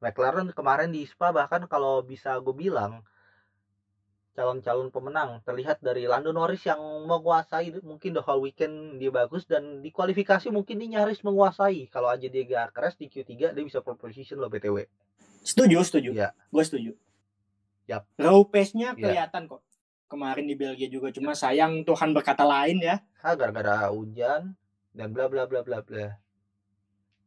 [0.00, 3.04] McLaren kemarin di Spa bahkan kalau bisa gue bilang
[4.32, 9.84] calon-calon pemenang terlihat dari Lando Norris yang menguasai mungkin the whole weekend dia bagus dan
[9.84, 13.84] di kualifikasi mungkin dia nyaris menguasai kalau aja dia gak crash di Q3 dia bisa
[13.84, 14.86] pole position loh BTW
[15.40, 16.10] Setuju, setuju.
[16.12, 16.36] Iya.
[16.52, 16.92] Gue setuju.
[17.88, 18.04] Yap.
[18.20, 19.00] Raw pace-nya Iya.
[19.08, 19.64] kelihatan kok.
[20.04, 23.00] Kemarin di Belgia juga cuma sayang Tuhan berkata lain ya.
[23.24, 24.52] ah gara-gara hujan
[24.92, 26.16] dan bla bla bla bla bla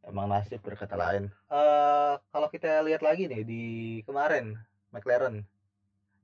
[0.08, 1.32] emang nasib berkata lain.
[1.50, 3.64] Eh kalau kita lihat lagi nih di
[4.06, 4.56] kemarin
[4.94, 5.44] McLaren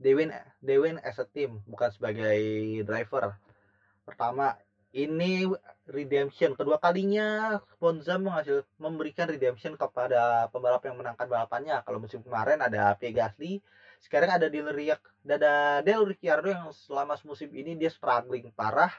[0.00, 0.32] they win
[0.64, 2.40] they as a team bukan sebagai
[2.86, 3.36] driver.
[4.04, 4.56] Pertama
[4.90, 5.46] ini
[5.86, 6.58] redemption.
[6.58, 11.78] Kedua kalinya Monza menghasil memberikan redemption kepada pembalap yang menangkan balapannya.
[11.86, 13.62] Kalau musim kemarin ada Pierre Gasly
[14.00, 18.90] sekarang ada ada Dale Ricciardo yang selama musim ini dia struggling parah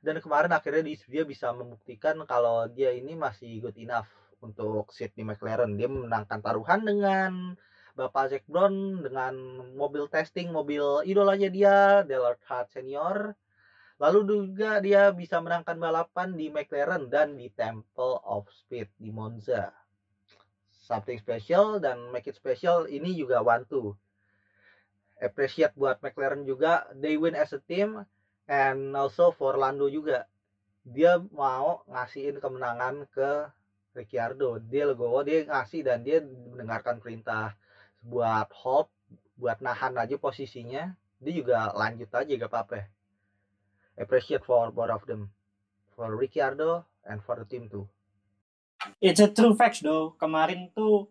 [0.00, 4.08] dan kemarin akhirnya di- dia bisa membuktikan kalau dia ini masih good enough
[4.40, 5.76] untuk seat di McLaren.
[5.76, 7.54] Dia memenangkan taruhan dengan
[7.92, 9.36] Bapak Zac Brown dengan
[9.76, 13.36] mobil testing mobil idolanya dia Dale Earnhardt Senior.
[14.00, 19.76] Lalu juga dia bisa menangkan balapan di McLaren dan di Temple of Speed di Monza.
[20.72, 23.92] Something special dan make it special ini juga one two.
[25.20, 26.88] Appreciate buat McLaren juga.
[26.96, 28.00] They win as a team
[28.50, 30.26] and also for Lando juga.
[30.82, 33.46] Dia mau ngasihin kemenangan ke
[33.94, 34.58] Ricciardo.
[34.58, 37.54] Dia legowo dia ngasih dan dia mendengarkan perintah
[38.02, 38.90] buat hold
[39.38, 40.98] buat nahan aja posisinya.
[41.22, 42.90] Dia juga lanjut aja gak apa-apa.
[43.94, 45.30] Appreciate for both of them.
[45.94, 47.86] For Ricciardo and for the team too.
[48.98, 50.16] It's a true fact though.
[50.16, 51.06] Kemarin tuh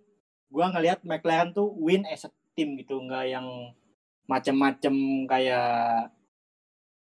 [0.49, 3.45] gua ngelihat McLaren tuh win as a team gitu, nggak yang
[4.25, 6.10] macem-macem kayak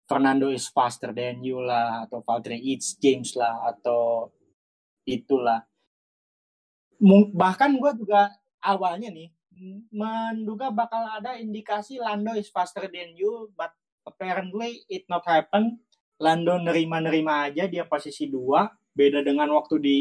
[0.10, 4.34] Fernando is faster than you lah, atau Valtteri it's James lah, atau
[5.06, 5.62] itulah.
[7.38, 9.30] Bahkan gua juga awalnya nih
[9.94, 13.70] menduga bakal ada indikasi Lando is faster than you, but
[14.02, 15.78] apparently it not happen.
[16.18, 18.66] Lando nerima-nerima aja dia posisi dua,
[18.98, 19.98] beda dengan waktu di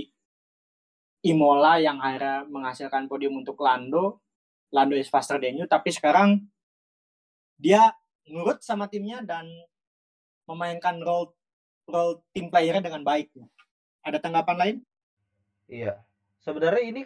[1.29, 4.25] Imola yang akhirnya menghasilkan podium untuk Lando.
[4.73, 6.49] Lando is faster than you, tapi sekarang
[7.61, 7.93] dia
[8.31, 9.49] nurut sama timnya dan
[10.49, 11.37] memainkan role
[11.85, 13.29] role tim playernya dengan baik.
[14.03, 14.77] Ada tanggapan lain?
[15.69, 16.01] Iya.
[16.41, 17.05] Sebenarnya ini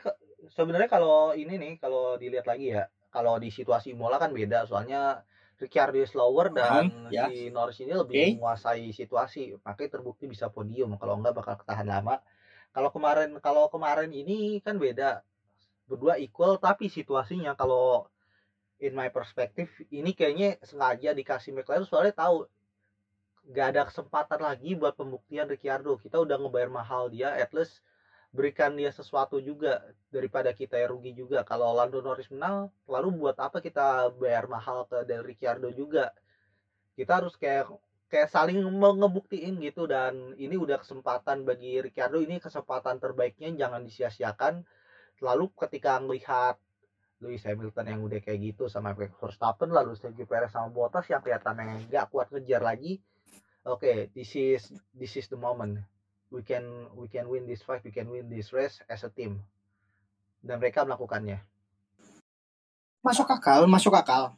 [0.55, 5.27] sebenarnya kalau ini nih kalau dilihat lagi ya, kalau di situasi Imola kan beda soalnya
[5.63, 7.31] Ricciardo slower dan ya.
[7.31, 8.27] si Norris ini lebih Oke.
[8.35, 10.99] menguasai situasi, makanya terbukti bisa podium.
[10.99, 12.19] Kalau enggak bakal ketahan lama.
[12.75, 15.23] Kalau kemarin kalau kemarin ini kan beda.
[15.87, 18.11] Berdua equal tapi situasinya kalau
[18.83, 22.51] in my perspective ini kayaknya sengaja dikasih McLaren soalnya tahu
[23.43, 25.99] nggak ada kesempatan lagi buat pembuktian Ricciardo.
[25.99, 27.83] Kita udah ngebayar mahal dia, at least
[28.33, 31.45] berikan dia sesuatu juga daripada kita yang rugi juga.
[31.45, 36.15] Kalau Lando Norris menang, lalu buat apa kita bayar mahal ke Del Ricciardo juga?
[36.95, 37.69] Kita harus kayak
[38.13, 44.69] kayak saling ngebuktiin gitu dan ini udah kesempatan bagi Ricciardo ini kesempatan terbaiknya jangan disia-siakan
[45.25, 46.61] lalu ketika melihat
[47.25, 51.25] Lewis Hamilton yang udah kayak gitu sama Max Verstappen lalu Sergio Perez sama Bottas yang
[51.25, 53.01] kelihatannya nggak kuat kejar lagi
[53.67, 54.63] okay, this is
[54.95, 55.83] this is the moment.
[56.33, 59.43] We can we can win this fight we can win this race as a team.
[60.43, 61.39] Dan mereka melakukannya.
[63.03, 64.35] Masuk akal, masuk akal.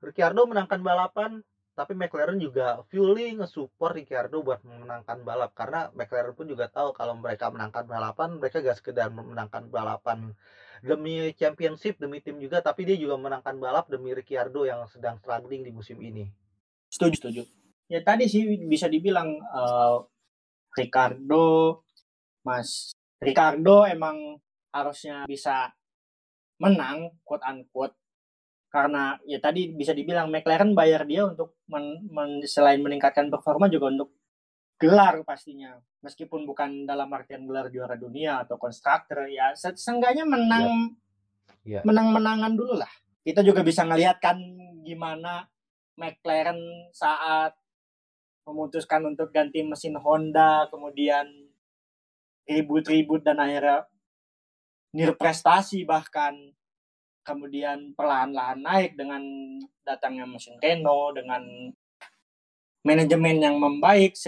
[0.00, 5.56] Ricciardo menangkan balapan tapi McLaren juga fully nge-support Ricciardo buat memenangkan balap.
[5.56, 10.36] Karena McLaren pun juga tahu kalau mereka menangkan balapan mereka gak sekedar memenangkan balapan
[10.84, 15.64] demi championship demi tim juga tapi dia juga menangkan balap demi Ricciardo yang sedang struggling
[15.64, 16.28] di musim ini.
[16.92, 17.42] Setuju, setuju.
[17.92, 20.00] Ya tadi sih bisa dibilang uh,
[20.72, 21.84] Ricardo,
[22.40, 24.40] Mas Ricardo emang
[24.72, 25.68] harusnya bisa
[26.56, 27.92] menang, quote unquote,
[28.72, 33.92] karena ya tadi bisa dibilang McLaren bayar dia untuk men, men, selain meningkatkan performa juga
[33.92, 34.16] untuk
[34.80, 35.76] gelar pastinya.
[36.00, 40.96] Meskipun bukan dalam artian gelar juara dunia atau konstruktor ya seenggaknya menang
[41.62, 41.78] Ya.
[41.86, 42.90] menang-menangan dulu lah.
[43.22, 44.34] Kita juga bisa ngelihat kan
[44.82, 45.46] gimana
[45.94, 46.58] McLaren
[46.90, 47.54] saat
[48.46, 51.26] memutuskan untuk ganti mesin Honda kemudian
[52.46, 53.86] ribut-ribut dan akhirnya
[54.92, 56.34] nirprestasi bahkan
[57.22, 59.22] kemudian perlahan-lahan naik dengan
[59.86, 61.42] datangnya mesin Renault dengan
[62.82, 64.18] manajemen yang membaik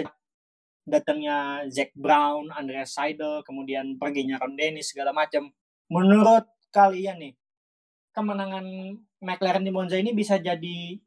[0.86, 5.50] datangnya Zack Brown, Andreas Seidel, kemudian perginya Ron Dennis segala macam.
[5.90, 7.34] Menurut kalian nih,
[8.14, 8.66] kemenangan
[9.20, 11.00] McLaren di Monza ini bisa jadi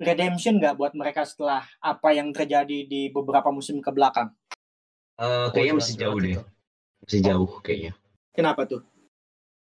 [0.00, 4.32] redemption nggak buat mereka setelah apa yang terjadi di beberapa musim ke belakang?
[5.20, 6.36] Eh, kayaknya Oh, masih jauh deh.
[7.04, 7.92] Masih jauh kayaknya.
[8.32, 8.80] Kenapa tuh?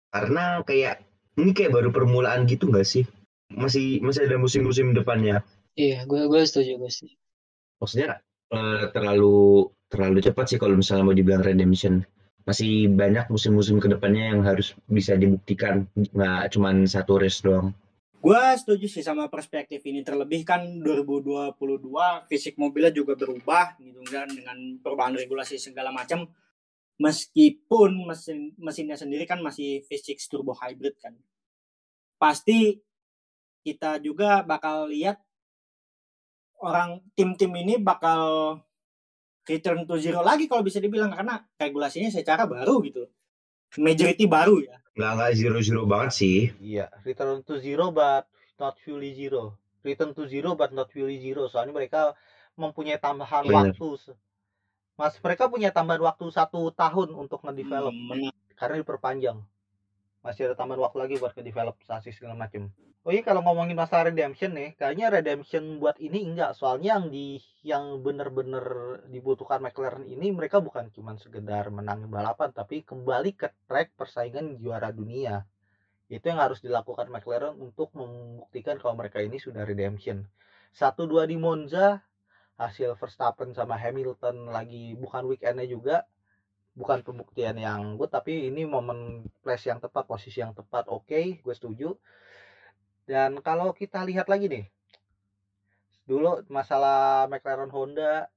[0.09, 1.05] Karena kayak
[1.38, 3.05] ini kayak baru permulaan gitu nggak sih?
[3.53, 5.45] Masih masih ada musim-musim depannya.
[5.78, 7.13] Iya, gue gue setuju gue sih.
[7.78, 12.01] Maksudnya eh, terlalu terlalu cepat sih kalau misalnya mau dibilang redemption.
[12.45, 15.86] Masih banyak musim-musim ke depannya yang harus bisa dibuktikan.
[15.93, 17.73] Nggak cuma satu race doang.
[18.26, 20.01] Gue setuju sih sama perspektif ini.
[20.01, 21.61] Terlebih kan 2022
[22.26, 26.26] fisik mobilnya juga berubah gitu kan dengan perubahan regulasi segala macam.
[26.97, 31.13] Meskipun mesin mesinnya sendiri kan masih V6 turbo hybrid kan.
[32.17, 32.82] Pasti
[33.61, 35.21] kita juga bakal lihat
[36.65, 38.57] orang tim-tim ini bakal
[39.45, 43.05] return to zero lagi kalau bisa dibilang karena regulasinya secara baru gitu.
[43.78, 44.78] Majority baru ya.
[44.95, 46.38] Nggak nggak zero zero banget sih.
[46.63, 49.59] Iya, return to zero but not fully zero.
[49.84, 51.51] Return to zero but not fully zero.
[51.51, 52.15] Soalnya mereka
[52.55, 53.76] mempunyai tambahan Bener.
[53.76, 54.15] waktu.
[54.95, 59.43] Mas, mereka punya tambahan waktu satu tahun untuk ngedevelop Hmm, karena diperpanjang.
[60.26, 62.73] Masih ada tambahan waktu lagi buat ngedevelop sasis segala macam.
[63.05, 66.57] Oh iya kalau ngomongin masalah redemption nih, kayaknya redemption buat ini enggak.
[66.57, 68.65] Soalnya yang di yang bener-bener
[69.05, 74.89] dibutuhkan McLaren ini mereka bukan cuma sekedar menang balapan, tapi kembali ke track persaingan juara
[74.89, 75.45] dunia.
[76.09, 80.26] Itu yang harus dilakukan McLaren untuk membuktikan kalau mereka ini sudah redemption.
[80.73, 82.01] Satu dua di Monza,
[82.57, 86.09] hasil Verstappen sama Hamilton lagi bukan weekendnya juga,
[86.76, 91.55] bukan pembuktian yang good, tapi ini momen place yang tepat, posisi yang tepat, oke, gue
[91.55, 91.95] setuju.
[93.07, 94.65] Dan kalau kita lihat lagi nih,
[96.03, 98.28] dulu masalah McLaren Honda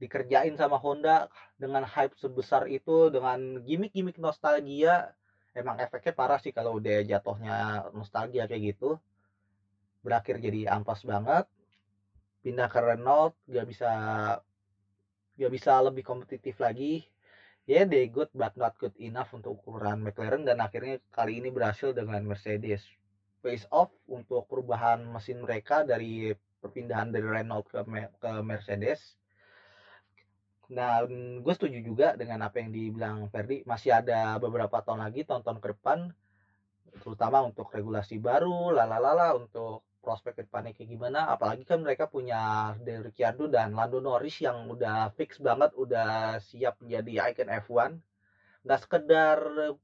[0.00, 1.28] dikerjain sama Honda
[1.60, 5.12] dengan hype sebesar itu dengan gimmick-gimmick nostalgia
[5.52, 8.96] emang efeknya parah sih kalau udah jatuhnya nostalgia kayak gitu.
[10.00, 11.44] Berakhir jadi ampas banget
[12.40, 13.90] pindah ke Renault gak bisa
[15.36, 17.04] gak bisa lebih kompetitif lagi
[17.70, 21.94] ya they good but not good enough untuk ukuran McLaren dan akhirnya kali ini berhasil
[21.94, 22.82] dengan Mercedes.
[23.46, 27.78] Face off untuk perubahan mesin mereka dari perpindahan dari Renault ke,
[28.18, 29.14] ke Mercedes.
[30.66, 35.62] Dan gue setuju juga dengan apa yang dibilang Ferdi masih ada beberapa tahun lagi tonton
[35.62, 36.10] ke depan
[36.90, 42.72] terutama untuk regulasi baru lalalala untuk prospek ke depannya kayak gimana apalagi kan mereka punya
[42.80, 47.92] Del Ricciardo dan Lando Norris yang udah fix banget udah siap menjadi icon F1
[48.60, 49.38] nggak sekedar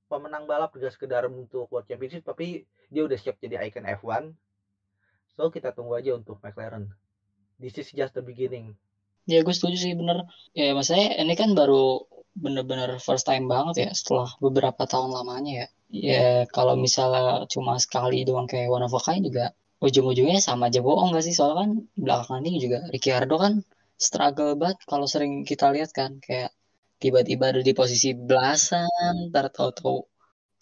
[0.08, 4.32] pemenang balap nggak sekedar untuk World Championship tapi dia udah siap jadi icon F1
[5.36, 6.88] so kita tunggu aja untuk McLaren
[7.60, 8.76] this is just the beginning
[9.26, 10.22] Ya gue setuju sih bener.
[10.54, 12.06] Ya maksudnya ini kan baru
[12.38, 15.66] bener-bener first time banget ya setelah beberapa tahun lamanya ya.
[15.90, 19.50] Ya kalau misalnya cuma sekali doang kayak one of a kind juga
[19.84, 21.34] ujung-ujungnya sama aja bohong gak sih?
[21.36, 23.54] Soalnya kan belakangan ini juga Ricciardo kan
[23.96, 26.52] struggle banget kalau sering kita lihat kan kayak
[27.02, 30.00] tiba-tiba ada di posisi belasan, ntar tahu-tahu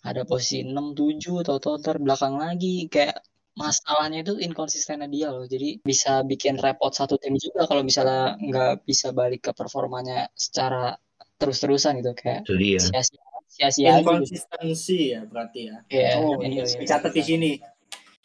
[0.04, 3.22] ada posisi 6 7, tahu-tahu ntar belakang lagi kayak
[3.54, 5.46] masalahnya itu inkonsistennya dia loh.
[5.46, 10.98] Jadi bisa bikin repot satu tim juga kalau misalnya nggak bisa balik ke performanya secara
[11.38, 12.42] terus-terusan gitu kayak
[12.82, 13.22] sia-sia
[13.54, 14.10] sia-sia gitu.
[14.10, 15.76] Inkonsistensi ya berarti ya.
[15.86, 16.78] Iya, Oh, iya, ini iya.
[16.82, 17.50] dicatat di sini.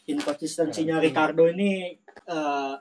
[0.09, 1.93] Inkonsistensinya Ricardo ini
[2.25, 2.73] eh,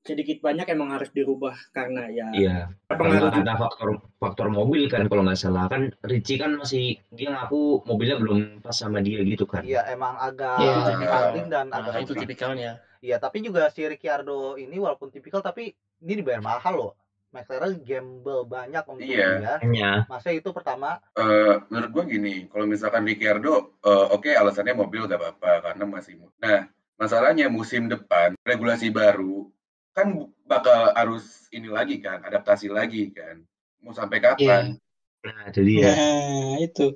[0.00, 2.56] sedikit banyak emang harus dirubah karena ya Iya.
[2.88, 7.28] pengaruh Karena ada faktor faktor mobil kan kalau nggak salah kan Richie kan masih dia
[7.28, 9.60] ngaku mobilnya belum pas sama dia gitu kan.
[9.60, 11.04] Iya emang agak Iya.
[11.04, 12.80] landing dan Nah, agak itu tipikalnya.
[13.00, 15.72] Iya, tapi juga si Ricciardo ini walaupun tipikal tapi
[16.04, 16.92] ini dibayar mahal loh.
[17.30, 19.26] McLaren gamble banyak untuk Iya.
[19.38, 19.52] dia.
[19.62, 25.04] Hanya Masa itu pertama, Eh, menurut gua gini, kalau misalkan Ricciardo, eh, oke alasannya mobil
[25.10, 26.14] gak apa-apa karena masih.
[26.18, 26.66] mu- Nah,
[26.96, 29.50] masalahnya musim depan regulasi baru
[29.90, 30.06] kan
[30.46, 33.42] bakal harus ini lagi kan, adaptasi lagi kan.
[33.82, 34.78] Mau sampai kapan?
[35.20, 35.92] nah itu dia.
[35.92, 36.86] Nah, itu.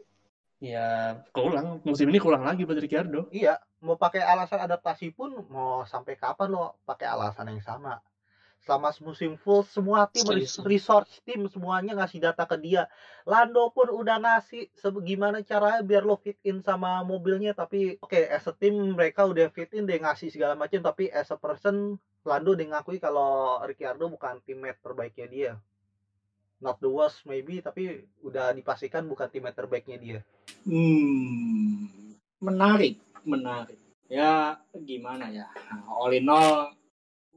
[0.63, 1.85] Ya, keulang.
[1.85, 3.29] Musim ini keulang lagi buat Ricciardo.
[3.35, 8.01] iya mau pakai alasan adaptasi pun mau sampai kapan lo pakai alasan yang sama.
[8.65, 10.25] Selama musim full semua tim
[10.65, 12.89] resource tim semuanya ngasih data ke dia.
[13.29, 14.73] Lando pun udah ngasih
[15.05, 19.53] gimana caranya biar lo fit in sama mobilnya tapi oke as a team mereka udah
[19.53, 24.09] fit in dia ngasih segala macam tapi as a person Lando dia ngakui kalau Ricciardo
[24.09, 25.53] bukan teammate terbaiknya dia.
[26.65, 30.19] Not the worst maybe tapi udah dipastikan bukan teammate terbaiknya dia.
[30.65, 32.97] Hmm, menarik,
[33.29, 33.77] menarik.
[34.09, 35.53] Ya gimana ya?
[35.53, 36.73] Nah, all in all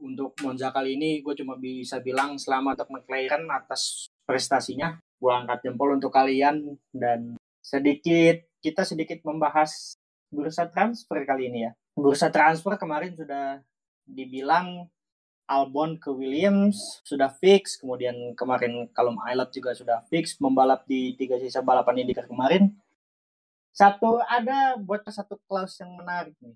[0.02, 4.98] untuk Monza kali ini gue cuma bisa bilang selamat untuk McLaren atas prestasinya.
[5.18, 9.98] Gue angkat jempol untuk kalian dan sedikit kita sedikit membahas
[10.30, 11.72] bursa transfer kali ini ya.
[11.98, 13.58] Bursa transfer kemarin sudah
[14.06, 14.86] dibilang
[15.48, 21.40] Albon ke Williams sudah fix, kemudian kemarin Callum Aylett juga sudah fix membalap di tiga
[21.40, 22.76] sisa balapan IndyCar kemarin.
[23.72, 26.52] Satu ada buat satu clause yang menarik nih.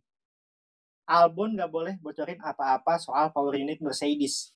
[1.07, 4.55] Albon nggak boleh bocorin apa-apa soal power unit Mercedes.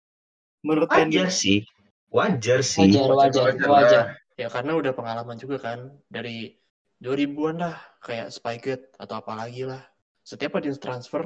[0.62, 1.66] Menurut Wajar sih.
[2.11, 2.86] Wajar sih.
[2.86, 4.05] Wajar, wajar, Wajar wajar.
[4.36, 6.55] Ya karena udah pengalaman juga kan dari
[7.01, 9.80] 2000-an lah kayak Spygate atau apa lagi lah.
[10.26, 11.22] Setiap ada yang transfer,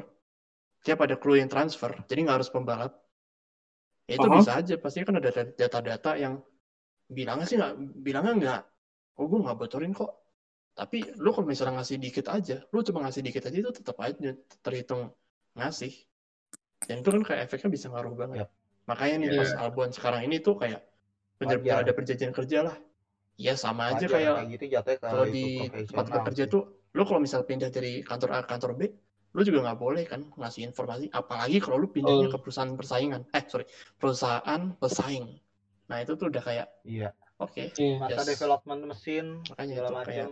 [0.83, 2.93] setiap ada kru yang transfer, jadi nggak harus pembalap.
[4.05, 4.37] Ya itu Aha.
[4.37, 6.43] bisa aja, pasti kan ada data-data yang
[7.09, 8.63] bilangnya sih nggak, bilangnya nggak,
[9.19, 10.20] oh gue nggak bocorin kok.
[10.81, 14.33] Tapi lu kalau misalnya ngasih dikit aja, lu cuma ngasih dikit aja itu tetap aja
[14.65, 15.13] terhitung
[15.53, 15.93] ngasih.
[16.89, 18.37] Dan itu kan kayak efeknya bisa ngaruh banget.
[18.45, 18.51] Yap.
[18.89, 19.39] Makanya nih Iya.
[19.45, 20.81] pas Albon sekarang ini tuh kayak
[21.37, 21.85] bener-bener Wajar.
[21.85, 22.77] ada perjanjian kerja lah.
[23.37, 24.65] Ya sama aja Wajar, kayak gitu
[24.97, 25.45] kalau di
[25.85, 26.53] tempat kerja sih.
[26.53, 28.81] tuh lo kalau misal pindah dari kantor A ke kantor B
[29.31, 32.33] lo juga nggak boleh kan ngasih informasi apalagi kalau lo pindahnya Oh.
[32.35, 33.63] ke perusahaan persaingan eh sorry
[33.95, 35.39] perusahaan pesaing
[35.87, 37.15] nah itu tuh udah kayak Iya.
[37.39, 37.97] oke Iya.
[37.97, 38.29] Masa Yes.
[38.35, 40.09] development mesin makanya segala itu macam.
[40.11, 40.29] kayak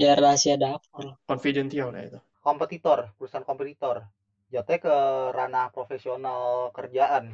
[0.00, 1.04] Ya rahasia dapur.
[1.28, 3.96] confidential ya itu Kompetitor, perusahaan kompetitor.
[4.48, 4.96] Jatuhnya ke
[5.36, 7.24] ranah profesional kerjaan,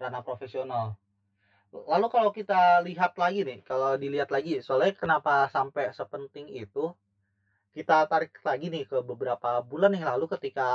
[0.00, 0.96] ranah profesional.
[1.92, 6.96] Lalu kalau kita lihat lagi nih, kalau dilihat lagi, soalnya kenapa sampai sepenting itu,
[7.76, 10.68] kita tarik lagi nih ke beberapa bulan yang lalu ketika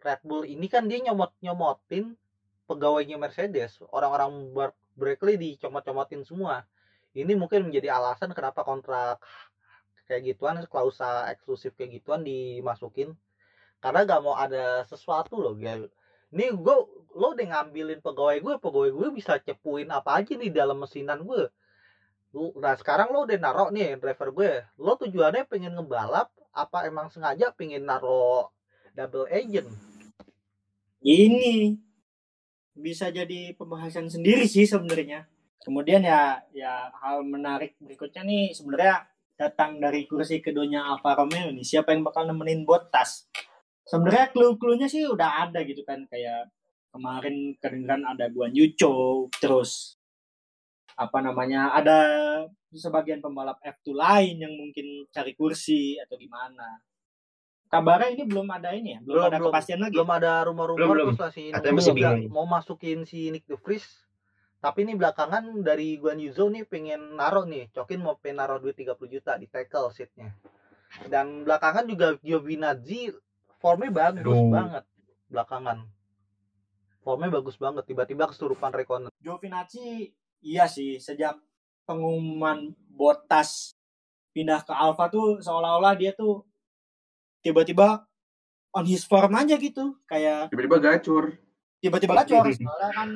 [0.00, 2.16] Red Bull ini kan dia nyomot-nyomotin
[2.64, 6.64] pegawainya Mercedes, orang-orang Ber- Berkeley dicomot-comotin semua.
[7.12, 9.20] Ini mungkin menjadi alasan kenapa kontrak
[10.06, 13.16] kayak gituan, klausa eksklusif kayak gituan dimasukin.
[13.82, 15.88] Karena gak mau ada sesuatu loh, guys.
[16.34, 16.76] Nih gue,
[17.14, 21.46] lo udah ngambilin pegawai gue, pegawai gue bisa cepuin apa aja nih dalam mesinan gue.
[22.58, 24.52] Nah sekarang lo udah naruh nih driver gue,
[24.82, 28.50] lo tujuannya pengen ngebalap, apa emang sengaja pengen naruh
[28.98, 29.70] double agent?
[31.04, 31.76] ini
[32.72, 35.28] bisa jadi pembahasan sendiri sih sebenarnya.
[35.62, 39.04] Kemudian ya ya hal menarik berikutnya nih sebenarnya
[39.34, 41.62] datang dari kursi keduanya Alfa Romeo nih.
[41.62, 43.26] Siapa yang bakal nemenin Bottas?
[43.84, 46.48] Sebenarnya clue-cluenya sih udah ada gitu kan kayak
[46.88, 49.98] kemarin kedengeran ada Guan Yu Zhou, terus
[50.94, 51.98] apa namanya ada
[52.70, 56.78] sebagian pembalap F2 lain yang mungkin cari kursi atau gimana.
[57.66, 59.50] Kabarnya ini belum ada ini ya, belum, Belum, ada belum.
[59.50, 59.94] kepastian lagi.
[59.98, 61.06] Belum ada rumor-rumor Belum, belum.
[61.10, 62.20] terus lah si Katanya masih bingung.
[62.30, 64.03] mau masukin si Nick De Vries.
[64.64, 68.56] Tapi ini belakangan dari Guan Yu Zhou nih pengen naruh nih, Cokin mau pengen naruh
[68.56, 70.32] duit 30 juta di tackle seatnya.
[71.04, 73.12] Dan belakangan juga Giovinazzi
[73.60, 74.48] formnya bagus Aduh.
[74.48, 74.84] banget
[75.28, 75.84] belakangan.
[77.04, 79.12] Formnya bagus banget, tiba-tiba kesurupan Rekonen.
[79.20, 80.08] Giovinazzi
[80.40, 81.36] iya sih sejak
[81.84, 83.76] pengumuman Bottas
[84.32, 86.40] pindah ke Alfa tuh seolah-olah dia tuh
[87.44, 88.08] tiba-tiba
[88.72, 91.36] on his form aja gitu kayak Tiba-tiba gacor.
[91.84, 93.10] tiba-tiba gacor soalnya kan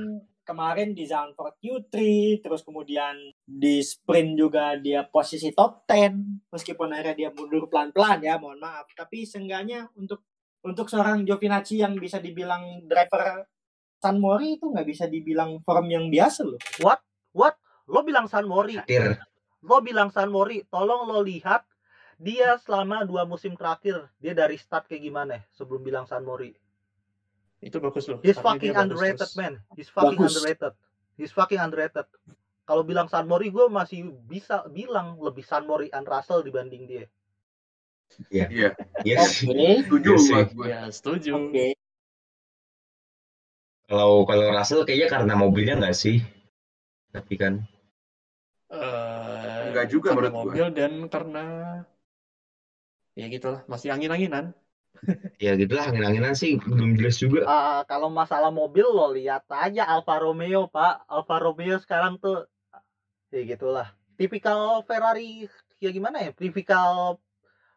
[0.48, 1.96] kemarin di Zandvoort Q3
[2.40, 3.12] terus kemudian
[3.44, 8.88] di sprint juga dia posisi top 10 meskipun akhirnya dia mundur pelan-pelan ya mohon maaf
[8.96, 10.24] tapi seenggaknya untuk
[10.64, 13.44] untuk seorang Giovinazzi yang bisa dibilang driver
[13.98, 16.60] San Mori itu nggak bisa dibilang form yang biasa loh.
[16.78, 17.02] What?
[17.34, 17.58] What?
[17.90, 18.78] Lo bilang San Mori.
[18.78, 19.18] Hadir.
[19.66, 20.62] Lo bilang San Mori.
[20.70, 21.66] Tolong lo lihat
[22.18, 26.54] dia selama dua musim terakhir dia dari start kayak gimana sebelum bilang San Mori.
[27.58, 28.22] Itu bagus loh.
[28.22, 29.34] He's fucking bagus underrated terus.
[29.34, 29.54] man.
[29.74, 30.30] He's fucking Bagus.
[30.32, 30.72] underrated.
[31.14, 32.06] He's fucking underrated.
[32.62, 37.04] Kalau bilang San Mori gue masih bisa bilang lebih San Mori and Russell dibanding dia.
[38.28, 39.42] Iya, Yes.
[39.42, 39.84] Oke.
[39.84, 40.32] setuju Iya sih.
[40.32, 40.66] buat gue.
[40.66, 41.32] Ya, setuju.
[41.48, 41.66] Oke.
[43.88, 46.20] Kalau kalau Russell kayaknya karena mobilnya nggak sih?
[47.10, 47.54] Tapi kan
[48.68, 50.40] Eh, Enggak juga menurut gua.
[50.44, 51.44] mobil dan karena
[53.16, 54.52] ya gitulah masih angin-anginan.
[55.44, 57.46] ya gitulah angin-anginan sih belum jelas juga.
[57.46, 61.06] Ah, kalau masalah mobil lo lihat aja Alfa Romeo pak.
[61.06, 62.44] Alfa Romeo sekarang tuh
[63.30, 63.94] ya gitulah.
[64.18, 65.46] Tipikal Ferrari
[65.78, 66.30] ya gimana ya?
[66.34, 67.22] Tipikal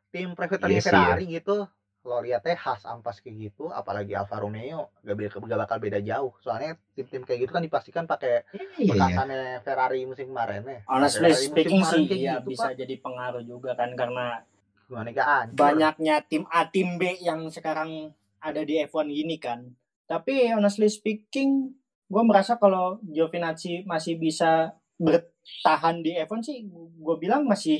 [0.09, 1.69] tim private Iya sih, Ferrari gitu.
[2.01, 4.89] Lo lihatnya khas ampas kayak gitu apalagi Alfa Romeo.
[5.05, 6.33] Gak, be- gak bakal beda jauh.
[6.41, 8.89] Soalnya tim-tim kayak gitu kan dipastikan pakai Iya, iya.
[8.89, 10.81] bekasannya Ferrari musim kemarin ya.
[10.89, 12.81] Honestly Ferrari speaking sih ya gitu, bisa Pak.
[12.81, 14.41] jadi pengaruh juga kan karena
[15.51, 19.63] banyaknya tim A tim B yang sekarang ada di F1 gini kan.
[20.05, 21.71] Tapi honestly speaking,
[22.05, 26.57] gue merasa kalau Giovinazzi masih bisa bertahan di F1 sih,
[26.97, 27.79] gue bilang masih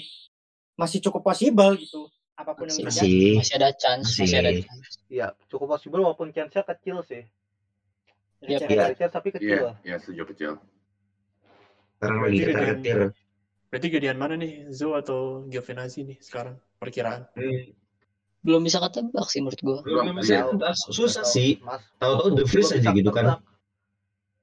[0.73, 2.07] masih cukup possible gitu.
[2.33, 3.05] Apa pun yang Masih, terjadi.
[3.05, 3.37] Masih.
[3.37, 4.37] masih ada chance, masih, Masih.
[4.39, 4.89] ada chance.
[5.11, 7.21] ya cukup possible walaupun chance-nya kecil sih.
[8.41, 8.65] Iya.
[8.65, 10.51] Ada chance tapi kecil Iya, iya setuju kecil.
[11.93, 12.99] Sekarang lagi dengan- ketar-ketir.
[13.71, 17.23] Berarti gedean mana nih, Zo atau Giovinazzi nih sekarang perkiraan?
[17.33, 17.71] Hmm,
[18.43, 19.79] Belum bisa ketebak sih menurut gua.
[19.79, 20.49] belum Belum, bisa tahu.
[20.59, 20.73] tebak.
[20.91, 21.51] susah Atau sih.
[21.95, 23.23] Tahu-tahu The Belum aja bisa gitu kan.
[23.23, 23.41] ketebak.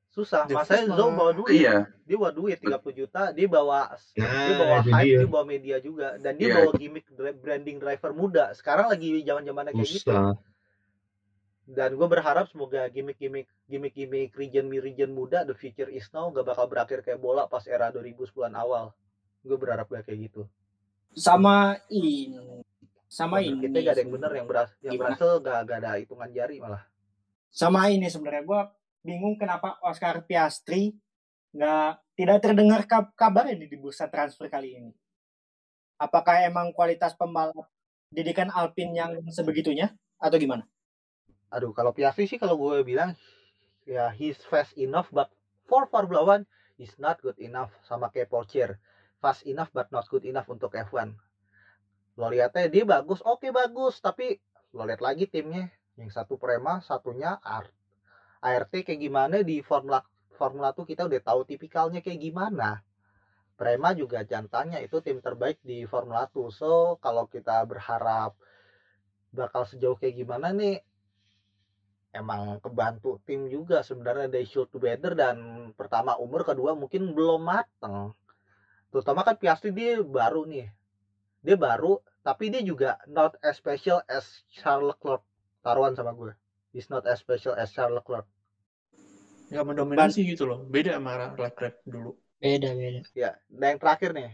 [0.08, 1.60] Susah, masanya Zo bawa duit.
[1.60, 1.76] Iya,
[2.08, 5.18] Dia bawa duit 30 juta, dia bawa dia Nah, bawa itu hype, dia.
[5.20, 6.56] dia bawa media juga dan dia Iya.
[6.56, 7.06] bawa gimmick
[7.36, 8.44] branding driver muda.
[8.56, 10.08] Sekarang lagi zaman-zamannya kayak gitu.
[10.08, 10.40] Susah.
[11.68, 17.04] Dan gue berharap semoga gimmick-gimmick gimmick-gimmick region-region muda the future is now gak bakal berakhir
[17.04, 18.96] kayak bola pas era 2010-an awal.
[19.48, 20.44] Gue berharap gak kayak gitu.
[21.16, 22.36] Sama ini,
[23.08, 23.64] sama ini.
[23.64, 25.16] Kita gak ada yang bener yang beras yang Gimana?
[25.16, 26.84] berhasil gak, gak ada hitungan jari malah.
[27.48, 28.60] Sama ini sebenarnya gue
[29.00, 30.92] bingung kenapa Oscar Piastri
[31.56, 34.92] nggak tidak terdengar kab kabarnya di bursa transfer kali ini.
[35.96, 37.66] Apakah emang kualitas pembalap
[38.12, 40.68] didikan Alpine yang sebegitunya atau gimana?
[41.48, 43.16] Aduh, kalau Piastri sih kalau gue bilang
[43.88, 45.32] ya he's fast enough but
[45.64, 46.44] for Formula One
[46.76, 48.76] he's not good enough sama kayak Porsche.
[49.18, 51.14] Fast enough but not good enough untuk F1.
[52.18, 54.38] Lo lihatnya dia bagus, oke bagus, tapi
[54.74, 57.70] lo lihat lagi timnya yang satu Prema, satunya Art.
[58.38, 59.98] ART kayak gimana di Formula
[60.38, 62.86] Formula 2 kita udah tahu tipikalnya kayak gimana.
[63.58, 66.54] Prema juga jantannya itu tim terbaik di Formula 2.
[66.54, 68.38] So, kalau kita berharap
[69.34, 70.78] bakal sejauh kayak gimana nih
[72.16, 78.16] emang kebantu tim juga sebenarnya they should better dan pertama umur kedua mungkin belum mateng
[78.88, 80.68] terutama kan Piastri dia baru nih.
[81.44, 85.24] Dia baru tapi dia juga not as special as Charles Leclerc.
[85.64, 86.32] Taruhan sama gue.
[86.72, 88.28] He's not as special as Charles Leclerc.
[89.48, 90.64] Nggak mendominasi gitu loh.
[90.68, 92.16] Beda sama Leclerc dulu.
[92.38, 93.02] Beda, beda.
[93.18, 94.30] ya dan yang terakhir nih.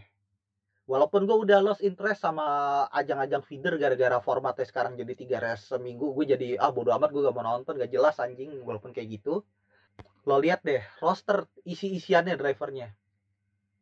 [0.85, 2.45] Walaupun gue udah lost interest sama
[2.93, 7.25] ajang-ajang feeder gara-gara formatnya sekarang jadi tiga race seminggu gue jadi ah bodo amat gue
[7.25, 9.41] gak mau nonton gak jelas anjing walaupun kayak gitu.
[10.29, 12.93] Lo lihat deh roster isi-isiannya drivernya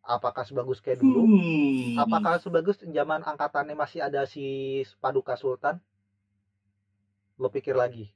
[0.04, 1.24] apakah sebagus kayak dulu?
[1.24, 1.95] Hmm.
[1.95, 5.80] apakah sebagus zaman angkatannya masih ada si Paduka Sultan?
[7.39, 8.12] Lo pikir lagi?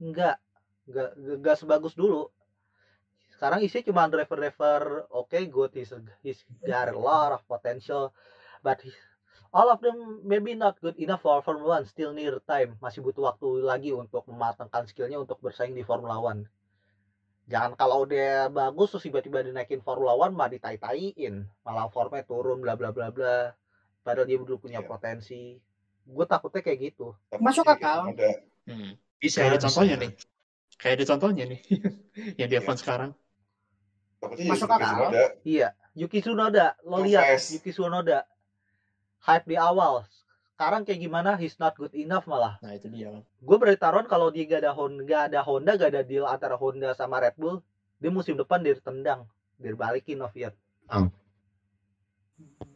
[0.00, 0.40] Enggak
[0.88, 2.32] enggak enggak sebagus dulu.
[3.30, 8.12] Sekarang isinya cuma driver-driver oke good he's, he's got a lot of potential
[8.60, 8.92] but he-
[9.52, 13.32] all of them maybe not good enough for Formula One still near time masih butuh
[13.32, 16.44] waktu lagi untuk mematangkan skillnya untuk bersaing di Formula One
[17.50, 22.78] jangan kalau dia bagus terus tiba-tiba dinaikin Formula One mah ditai-taiin malah formnya turun bla
[22.78, 23.50] bla bla bla
[24.06, 24.86] padahal dia dulu punya Iya.
[24.86, 25.58] potensi
[26.06, 28.14] gue takutnya kayak gitu Masuk akal.
[28.14, 28.94] Ada Hmm.
[29.18, 29.42] Bisa.
[29.42, 29.66] Kayak ada bisa.
[29.66, 30.10] contohnya nih.
[30.78, 31.60] Kayak ada contohnya nih.
[32.40, 32.60] yang di.
[32.62, 33.10] F1 sekarang.
[34.20, 35.10] takutnya Masuk akal.
[35.42, 37.40] Iya, Yuki Tsunoda, lo lihat.
[37.50, 38.28] Yuki Tsunoda
[39.26, 40.06] hype di awal.
[40.60, 41.40] Sekarang kayak gimana?
[41.40, 42.60] He's not good enough malah.
[42.60, 43.24] Nah, itu dia kan.
[43.40, 46.60] Gue berarti taruhan kalau dia gak ada Honda, gak ada Honda, gak ada deal antara
[46.60, 47.64] Honda sama Red Bull,
[47.96, 49.24] dia musim depan dia ditendang,
[49.56, 50.52] dia balikin Noviat.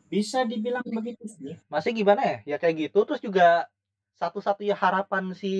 [0.08, 1.60] Bisa dibilang begitu sih.
[1.68, 2.36] Masih gimana ya?
[2.48, 3.04] Ya kayak gitu.
[3.04, 3.68] Terus juga
[4.16, 5.52] satu-satunya harapan si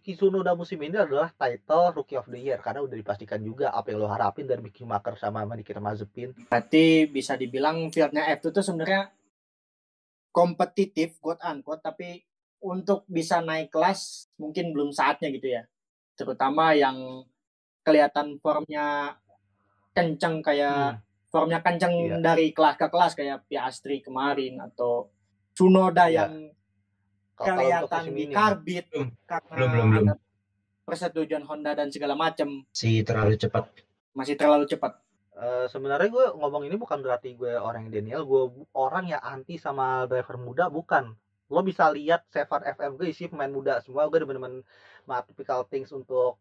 [0.00, 3.92] Yuki Tsunoda musim ini adalah title Rookie of the Year karena udah dipastikan juga apa
[3.92, 6.32] yang lo harapin dari Mick Schumacher sama Nikita Mazepin.
[6.48, 9.12] Berarti bisa dibilang fieldnya F2 tuh sebenarnya
[10.36, 12.20] kompetitif quote unquote tapi
[12.60, 15.64] untuk bisa naik kelas mungkin belum saatnya gitu ya.
[16.12, 17.24] Terutama yang
[17.80, 19.16] kelihatan formnya
[19.96, 21.00] kenceng kayak Hmm.
[21.32, 22.20] formnya kenceng Iya.
[22.20, 25.08] dari kelas ke kelas kayak Piastri kemarin atau
[25.56, 26.28] Tsunoda Iya.
[26.28, 26.52] yang
[27.32, 28.34] kelihatan musim di ini.
[28.34, 29.08] karbit Belum.
[29.24, 30.06] karena Belum, belum, belum.
[30.84, 33.64] persetujuan Honda dan segala macam Si terlalu cepat.
[34.12, 35.00] masih terlalu cepat.
[35.36, 39.60] Eh, sebenarnya gue ngomong ini bukan berarti gue orang yang Daniel, gue orang yang anti
[39.60, 41.12] sama driver muda bukan.
[41.52, 44.64] Lo bisa lihat Sevan FM gue isi pemain muda semua, gue bener-bener
[45.28, 46.40] typical things untuk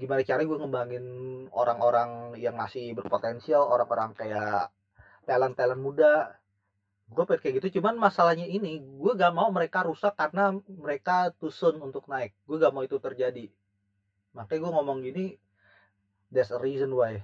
[0.00, 1.06] gimana caranya gue ngembangin
[1.52, 4.72] orang-orang yang masih berpotensial, orang-orang kayak
[5.28, 6.40] talent-talent muda.
[7.12, 11.76] Gue pengen kayak gitu, cuman masalahnya ini, gue gak mau mereka rusak karena mereka soon
[11.84, 12.32] untuk naik.
[12.48, 13.50] Gue gak mau itu terjadi.
[14.32, 15.36] Makanya gue ngomong gini,
[16.32, 17.20] there's a reason why.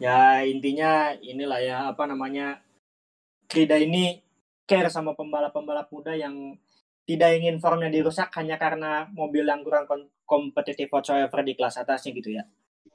[0.00, 2.58] Ya intinya inilah ya apa namanya
[3.46, 4.18] Krida ini
[4.64, 6.56] care sama pembalap-pembalap muda yang
[7.04, 9.84] tidak ingin formnya dirusak hanya karena mobil yang kurang
[10.24, 12.44] kompetitif whatsoever di kelas atasnya gitu ya.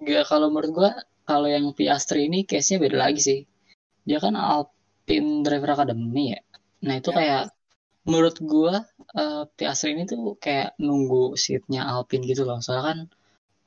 [0.01, 0.91] Nggak, kalau menurut gua
[1.27, 3.39] kalau yang Piastri ini case-nya beda lagi sih.
[4.07, 6.41] Dia kan Alpine Driver Academy ya.
[6.87, 7.17] Nah itu Ya.
[7.19, 7.43] kayak
[8.07, 12.57] menurut gua eh, Piastri ini tuh kayak nunggu seatnya Alpine gitu loh.
[12.63, 12.99] Soalnya kan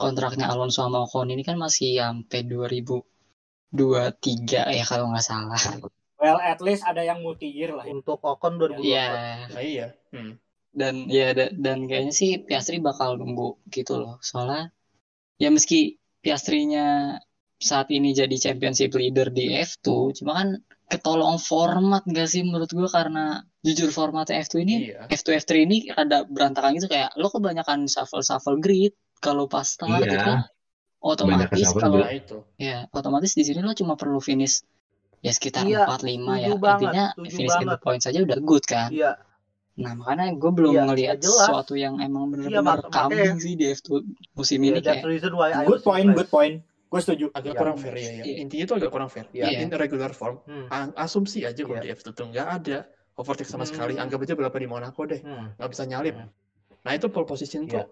[0.00, 2.40] kontraknya Alonso sama Ocon ini kan masih sampai
[3.72, 5.60] 2023 ya kalau nggak salah.
[6.16, 7.82] Well at least ada yang multi year lah.
[7.82, 7.92] ya.
[7.92, 8.82] Untuk Ocon 2024.
[8.82, 9.06] Iya.
[9.48, 9.86] Nah, iya.
[10.10, 10.32] Hmm.
[10.70, 14.20] Dan ya da- dan kayaknya sih Piastri bakal nunggu gitu loh.
[14.20, 14.70] Soalnya
[15.36, 17.16] ya meski Piastrinya
[17.56, 20.48] saat ini jadi championship leader di F2, cuma kan
[20.86, 23.24] ketolong format gak sih menurut gua karena
[23.60, 25.08] jujur formatnya F2 ini Iya.
[25.08, 30.02] F2 F3 ini rada berantakan gitu kayak lo kebanyakan shuffle shuffle grid kalau pas start
[30.02, 30.12] Iya.
[30.14, 30.32] itu
[31.00, 32.44] otomatis kalau itu.
[32.56, 34.60] ya otomatis di sini lo cuma perlu finish
[35.18, 36.48] ya sekitar Iya, 4 5 ya.
[36.48, 37.80] setuju banget, Intinya finish in the banget.
[37.80, 38.88] point saja udah good kan.
[38.90, 39.12] Iya,
[39.76, 43.54] Nah, makanya gue belum Iya, ngelihat ya sesuatu yang emang Iya, bener-bener mak- kambing sih
[43.54, 45.02] di F2 musim iya, ini kayak.
[45.64, 46.54] Good point, good point.
[46.84, 47.32] Gue setuju.
[47.32, 47.56] Agak Iya.
[47.56, 48.24] kurang fair ya, ya.
[48.26, 48.34] Iya.
[48.40, 49.24] Intinya itu agak kurang fair.
[49.30, 49.44] Iya.
[49.46, 49.58] Iya.
[49.62, 50.68] In regular form, Hmm.
[50.94, 51.84] asumsi aja kalau Iya.
[51.86, 52.78] di F2 tuh nggak ada
[53.14, 53.94] overtake sama sekali.
[53.94, 54.04] Hmm.
[54.04, 55.54] Anggap aja berapa di Monaco deh, Hmm.
[55.54, 56.14] nggak bisa nyalip.
[56.14, 56.28] Hmm.
[56.82, 57.72] Nah itu pole position Iya.
[57.78, 57.86] tuh.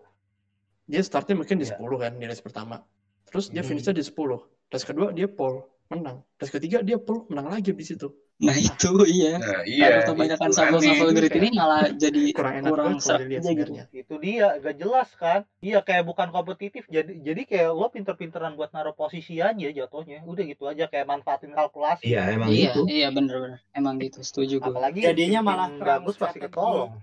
[0.84, 1.72] Dia startnya mungkin di Iya.
[1.74, 2.84] 10 kan di race pertama.
[3.29, 3.68] Terus dia Hmm.
[3.68, 4.41] finishnya di 10.
[4.68, 6.20] Race kedua dia pole, menang.
[6.37, 8.09] Race ketiga dia pole, menang lagi di situ.
[8.39, 9.35] Nah, itu iya.
[9.35, 10.07] Nah, Karena iya.
[10.07, 13.51] kebanyakan itu shuffle-shuffle grid ini malah jadi Kurang enak kurang banget kalau serak dilihat aja
[13.51, 13.51] gitu.
[13.51, 13.85] sebenarnya.
[13.91, 15.41] Itu dia, gak jelas kan?
[15.59, 16.83] Iya, kayak bukan kompetitif.
[16.87, 20.22] Jadi jadi kayak lo pinter-pinteran buat naruh posisi aja jatuhnya.
[20.22, 22.05] Udah gitu aja kayak manfaatin kalkulasi.
[22.07, 22.81] Iya, emang Iya, gitu.
[22.87, 23.59] iya bener-bener.
[23.74, 24.70] Emang gitu, setuju gue.
[24.70, 26.95] Apalagi Jadinya malah bagus pasti ketolong.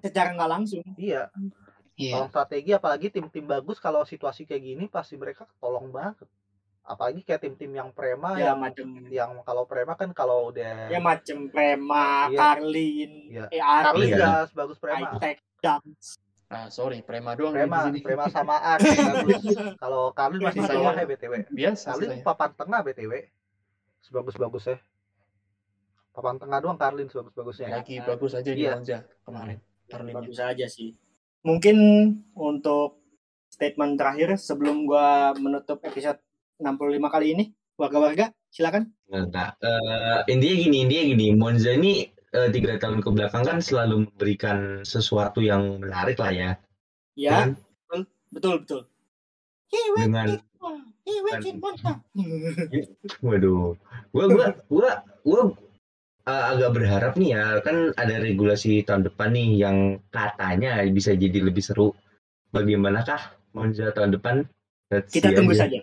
[0.00, 0.82] Secara nggak langsung.
[0.96, 1.28] Iya,
[2.02, 2.12] Iya.
[2.12, 6.26] kalau strategi apalagi tim-tim bagus kalau situasi kayak gini pasti mereka ketolong banget.
[6.82, 10.98] Apalagi kayak tim-tim yang prema Ya yang macam yang kalau prema kan kalau udah ya
[10.98, 12.34] macam Prema, Iya.
[12.34, 13.44] Carlin, Iya.
[13.48, 13.62] eh
[14.02, 14.16] Iya.
[14.18, 15.14] gas bagus prema.
[16.50, 18.00] Nah sorry, Prema doang Prema, di sini.
[18.02, 18.76] prema samaan.
[19.82, 21.32] Kalau Carlin masih di bawah ya BTW.
[21.48, 22.20] Biasa Carlin sih.
[22.20, 23.12] papan tengah BTW.
[24.02, 24.76] Sebagus-bagus ya.
[26.12, 27.72] Papan tengah doang Carlin sebagus-bagusnya.
[27.72, 28.76] Lagi bagus aja di Iya.
[28.76, 29.58] Monza kemarin.
[29.88, 30.18] Carlinnya.
[30.18, 30.92] Bagus aja sih.
[31.42, 31.76] Mungkin
[32.38, 33.02] untuk
[33.50, 36.22] statement terakhir sebelum gua menutup episode
[36.62, 38.94] 65 kali ini, warga-warga silakan.
[39.10, 44.06] Nah, eh, intinya gini, intinya gini, Monza ini eh, tiga tahun ke belakang kan selalu
[44.08, 46.50] memberikan sesuatu yang menarik lah ya.
[47.12, 48.80] Ya, Dengan, betul betul.
[49.96, 50.82] Went dengan in Monza.
[51.04, 51.92] He went in Monza.
[53.20, 53.76] Waduh,
[54.12, 54.90] gua gua gua
[55.24, 55.42] gua
[56.26, 59.76] uh, agak berharap nih ya, kan ada regulasi tahun depan nih yang
[60.10, 61.94] katanya bisa jadi lebih seru.
[62.52, 64.44] Bagaimanakah Monza tahun depan?
[64.92, 65.68] Let's Kita tunggu aja.
[65.68, 65.80] saja.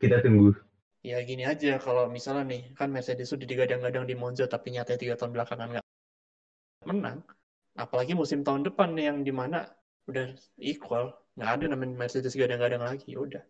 [0.00, 0.50] Kita tunggu.
[1.00, 5.14] Ya gini aja kalau misalnya nih kan Mercedes udah digadang-gadang di Monza tapi nyatanya tiga
[5.16, 5.86] tahun belakangan nggak
[6.84, 7.24] menang.
[7.78, 9.64] Apalagi musim tahun depan nih yang di mana
[10.10, 13.40] udah equal nggak ada namanya Mercedes gadang-gadang lagi udah.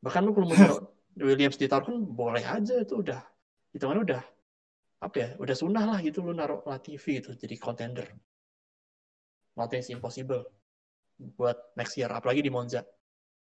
[0.00, 0.80] Bahkan lu kalau mau taruh
[1.18, 3.20] Williams ditaruh kan boleh aja itu udah
[3.74, 4.22] hitungannya udah
[5.04, 8.08] apa ya udah sunnah lah gitu lu naruh Latifi gitu jadi contender.
[9.54, 10.48] Nothing is impossible
[11.36, 12.82] buat next year apalagi di Monza.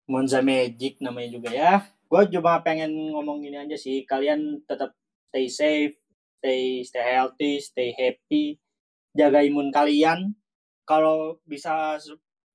[0.09, 1.84] Monza Magic namanya juga ya.
[2.09, 4.03] Gue cuma pengen ngomong gini aja sih.
[4.09, 4.96] Kalian tetap
[5.30, 5.94] stay safe,
[6.40, 8.59] stay stay healthy, stay happy,
[9.14, 10.34] jaga imun kalian.
[10.82, 12.00] Kalau bisa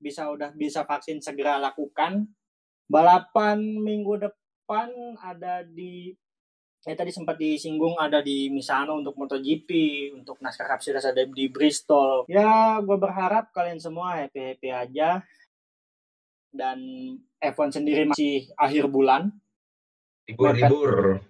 [0.01, 2.27] bisa udah bisa vaksin segera lakukan.
[2.87, 4.89] Balapan minggu depan
[5.19, 6.15] ada di
[6.85, 9.69] ya tadi sempat disinggung ada di Misano untuk MotoGP,
[10.13, 12.29] untuk NASCAR Cup Series ada di Bristol.
[12.29, 15.25] Ya, gue berharap kalian semua happy-happy aja.
[16.53, 16.79] Dan
[17.37, 19.33] F1 sendiri masih akhir bulan.
[20.27, 21.23] Libur-libur.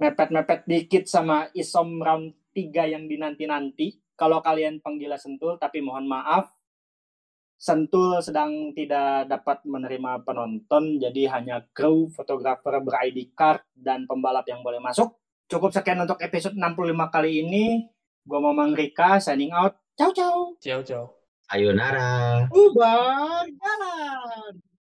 [0.00, 4.00] mepet-mepet dikit sama isom round 3 yang dinanti-nanti.
[4.16, 6.48] Kalau kalian penggila sentul tapi mohon maaf
[7.60, 14.64] Sentul sedang tidak dapat menerima penonton, jadi hanya kru, fotografer ber-ID card, dan pembalap yang
[14.64, 15.12] boleh masuk.
[15.44, 17.84] Cukup sekian untuk episode 65 kali ini.
[18.24, 19.76] Gua Mamang Rika, signing out.
[19.92, 20.56] Ciao, ciao.
[20.56, 21.04] Ciao, ciao.
[21.52, 22.48] Sayonara.
[22.48, 24.69] Ubar jalan.